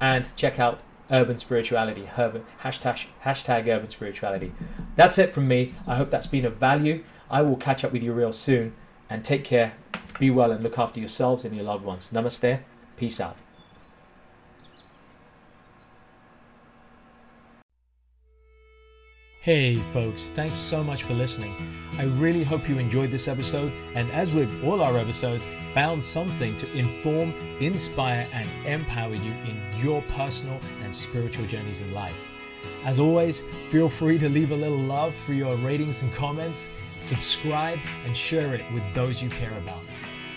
And 0.00 0.26
check 0.36 0.58
out 0.58 0.80
urban 1.12 1.38
spirituality. 1.38 2.08
Hashtag, 2.16 3.06
hashtag 3.24 3.68
urban 3.68 3.90
spirituality. 3.90 4.52
That's 4.96 5.18
it 5.18 5.32
from 5.32 5.46
me. 5.46 5.74
I 5.86 5.96
hope 5.96 6.10
that's 6.10 6.26
been 6.26 6.46
of 6.46 6.56
value. 6.56 7.04
I 7.30 7.42
will 7.42 7.56
catch 7.56 7.84
up 7.84 7.92
with 7.92 8.02
you 8.02 8.12
real 8.12 8.32
soon. 8.32 8.74
And 9.08 9.24
take 9.24 9.44
care, 9.44 9.74
be 10.18 10.30
well, 10.30 10.50
and 10.50 10.62
look 10.62 10.78
after 10.78 10.98
yourselves 10.98 11.44
and 11.44 11.54
your 11.54 11.64
loved 11.64 11.84
ones. 11.84 12.08
Namaste. 12.12 12.60
Peace 12.96 13.20
out. 13.20 13.36
Hey, 19.42 19.74
folks, 19.92 20.28
thanks 20.28 20.60
so 20.60 20.84
much 20.84 21.02
for 21.02 21.14
listening. 21.14 21.52
I 21.98 22.04
really 22.04 22.44
hope 22.44 22.68
you 22.68 22.78
enjoyed 22.78 23.10
this 23.10 23.26
episode, 23.26 23.72
and 23.96 24.08
as 24.12 24.30
with 24.30 24.62
all 24.62 24.80
our 24.80 24.96
episodes, 24.96 25.48
found 25.74 26.04
something 26.04 26.54
to 26.54 26.78
inform, 26.78 27.34
inspire, 27.58 28.24
and 28.32 28.48
empower 28.64 29.16
you 29.16 29.32
in 29.48 29.60
your 29.82 30.00
personal 30.14 30.60
and 30.84 30.94
spiritual 30.94 31.44
journeys 31.46 31.80
in 31.80 31.92
life. 31.92 32.30
As 32.84 33.00
always, 33.00 33.40
feel 33.66 33.88
free 33.88 34.16
to 34.18 34.28
leave 34.28 34.52
a 34.52 34.56
little 34.56 34.78
love 34.78 35.12
through 35.12 35.34
your 35.34 35.56
ratings 35.56 36.04
and 36.04 36.12
comments, 36.12 36.70
subscribe, 37.00 37.80
and 38.06 38.16
share 38.16 38.54
it 38.54 38.64
with 38.72 38.84
those 38.94 39.20
you 39.20 39.28
care 39.28 39.58
about. 39.58 39.82